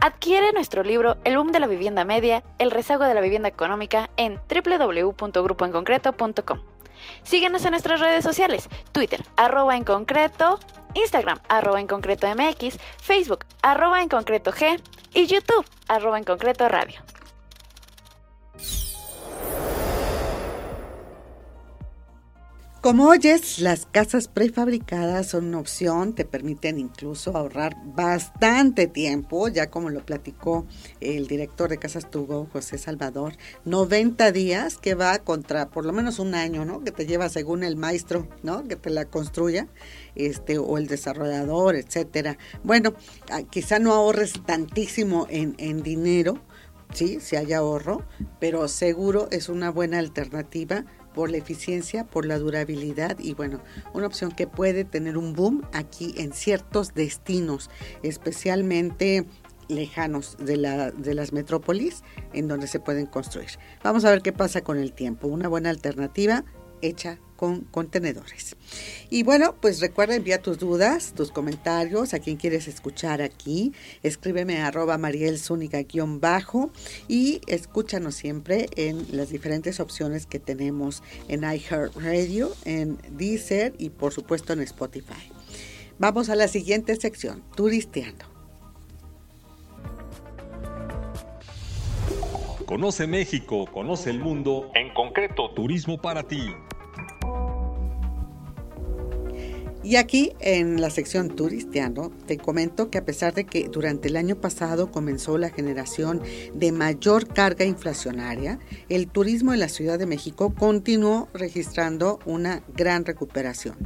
[0.00, 4.08] Adquiere nuestro libro El boom de la vivienda media, el rezago de la vivienda económica
[4.16, 6.60] en www.grupoenconcreto.com.
[7.22, 10.58] Síguenos en nuestras redes sociales, Twitter, arroba en concreto,
[10.94, 14.80] Instagram, arroba en concreto MX, Facebook, arroba en concreto G
[15.14, 17.00] y YouTube, arroba en concreto Radio.
[22.80, 29.68] Como oyes, las casas prefabricadas son una opción, te permiten incluso ahorrar bastante tiempo, ya
[29.68, 30.66] como lo platicó
[30.98, 33.34] el director de Casas Tugo, José Salvador,
[33.66, 36.82] 90 días que va contra por lo menos un año, ¿no?
[36.82, 38.66] Que te lleva según el maestro, ¿no?
[38.66, 39.68] Que te la construya,
[40.14, 42.38] este, o el desarrollador, etcétera.
[42.64, 42.94] Bueno,
[43.50, 46.40] quizá no ahorres tantísimo en, en dinero,
[46.94, 48.06] sí, si hay ahorro,
[48.38, 53.60] pero seguro es una buena alternativa por la eficiencia, por la durabilidad y bueno,
[53.92, 57.70] una opción que puede tener un boom aquí en ciertos destinos,
[58.02, 59.26] especialmente
[59.68, 62.02] lejanos de, la, de las metrópolis
[62.32, 63.50] en donde se pueden construir.
[63.82, 65.28] Vamos a ver qué pasa con el tiempo.
[65.28, 66.44] Una buena alternativa
[66.82, 68.54] hecha con contenedores.
[69.08, 73.72] Y bueno, pues recuerda enviar tus dudas, tus comentarios, a quien quieres escuchar aquí.
[74.02, 76.70] Escríbeme a arroba bajo
[77.08, 84.12] y escúchanos siempre en las diferentes opciones que tenemos en iHeartRadio, en Deezer y por
[84.12, 85.32] supuesto en Spotify.
[85.98, 88.26] Vamos a la siguiente sección, turisteando.
[92.66, 96.54] Conoce México, conoce el mundo, en concreto Turismo para ti.
[99.82, 104.16] Y aquí en la sección turisteando te comento que a pesar de que durante el
[104.16, 106.20] año pasado comenzó la generación
[106.54, 108.58] de mayor carga inflacionaria,
[108.90, 113.76] el turismo en la Ciudad de México continuó registrando una gran recuperación,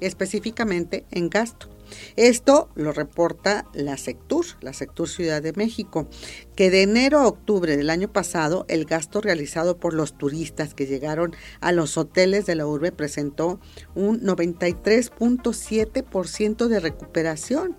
[0.00, 1.77] específicamente en gasto.
[2.16, 6.08] Esto lo reporta la Sectur, la Sectur Ciudad de México,
[6.56, 10.86] que de enero a octubre del año pasado el gasto realizado por los turistas que
[10.86, 13.58] llegaron a los hoteles de la urbe presentó
[13.94, 17.76] un 93.7% de recuperación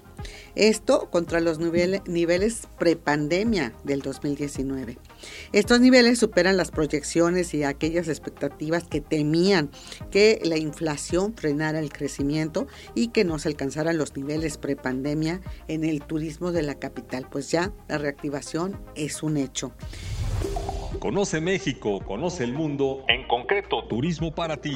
[0.56, 4.98] esto contra los niveles prepandemia del 2019.
[5.52, 9.70] Estos niveles superan las proyecciones y aquellas expectativas que temían
[10.12, 15.84] que la inflación frenara el crecimiento y que no se alcanzaran los niveles prepandemia en
[15.84, 19.74] el turismo de la capital, pues ya la reactivación es un hecho.
[21.00, 24.74] Conoce México, conoce el mundo, en concreto Turismo para ti.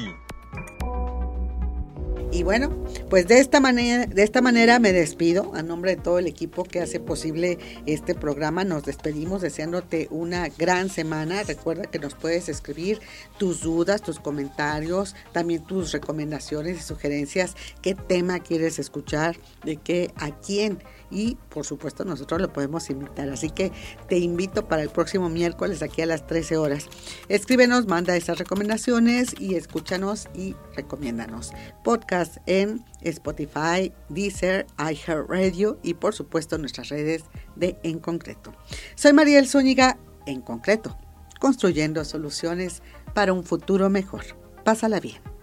[2.34, 2.68] Y bueno,
[3.10, 6.64] pues de esta manera, de esta manera me despido a nombre de todo el equipo
[6.64, 8.64] que hace posible este programa.
[8.64, 11.44] Nos despedimos deseándote una gran semana.
[11.44, 12.98] Recuerda que nos puedes escribir
[13.38, 20.10] tus dudas, tus comentarios, también tus recomendaciones y sugerencias, qué tema quieres escuchar, de qué,
[20.16, 20.80] a quién
[21.14, 23.28] y por supuesto nosotros lo podemos invitar.
[23.30, 23.70] Así que
[24.08, 26.88] te invito para el próximo miércoles aquí a las 13 horas.
[27.28, 31.52] Escríbenos, manda esas recomendaciones y escúchanos y recomiéndanos.
[31.84, 37.24] Podcast en Spotify, Deezer, iHeartRadio y por supuesto nuestras redes
[37.56, 38.52] de En Concreto.
[38.94, 40.98] Soy Mariel Zúñiga, En Concreto,
[41.40, 42.82] construyendo soluciones
[43.14, 44.24] para un futuro mejor.
[44.64, 45.33] Pásala bien.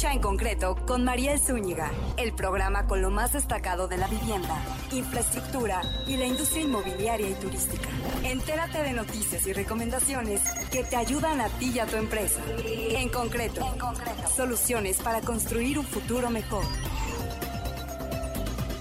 [0.00, 4.56] En concreto con Mariel Zúñiga, el programa con lo más destacado de la vivienda,
[4.92, 7.88] infraestructura y la industria inmobiliaria y turística.
[8.22, 10.40] Entérate de noticias y recomendaciones
[10.70, 12.40] que te ayudan a ti y a tu empresa.
[12.64, 14.28] En concreto, en concreto.
[14.34, 16.64] soluciones para construir un futuro mejor.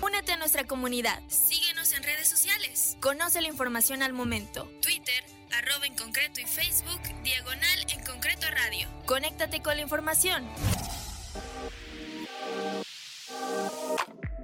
[0.01, 1.19] Únete a nuestra comunidad.
[1.27, 2.95] Síguenos en redes sociales.
[3.01, 4.69] Conoce la información al momento.
[4.81, 8.87] Twitter, arroba en concreto y Facebook, diagonal en concreto radio.
[9.05, 10.47] Conéctate con la información.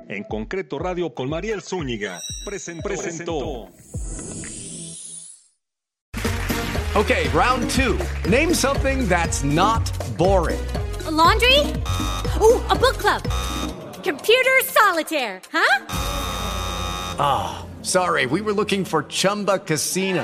[0.08, 2.20] En concreto radio con Mariel Zúñiga.
[2.46, 2.84] Presentó.
[2.84, 3.70] presentó.
[6.96, 7.98] Okay, round two.
[8.30, 9.82] Name something that's not
[10.16, 10.64] boring.
[11.08, 11.60] A laundry?
[12.40, 13.24] Ooh, a book club.
[14.04, 15.86] Computer solitaire, huh?
[17.18, 20.24] Ah, oh, sorry, we were looking for Chumba Casino.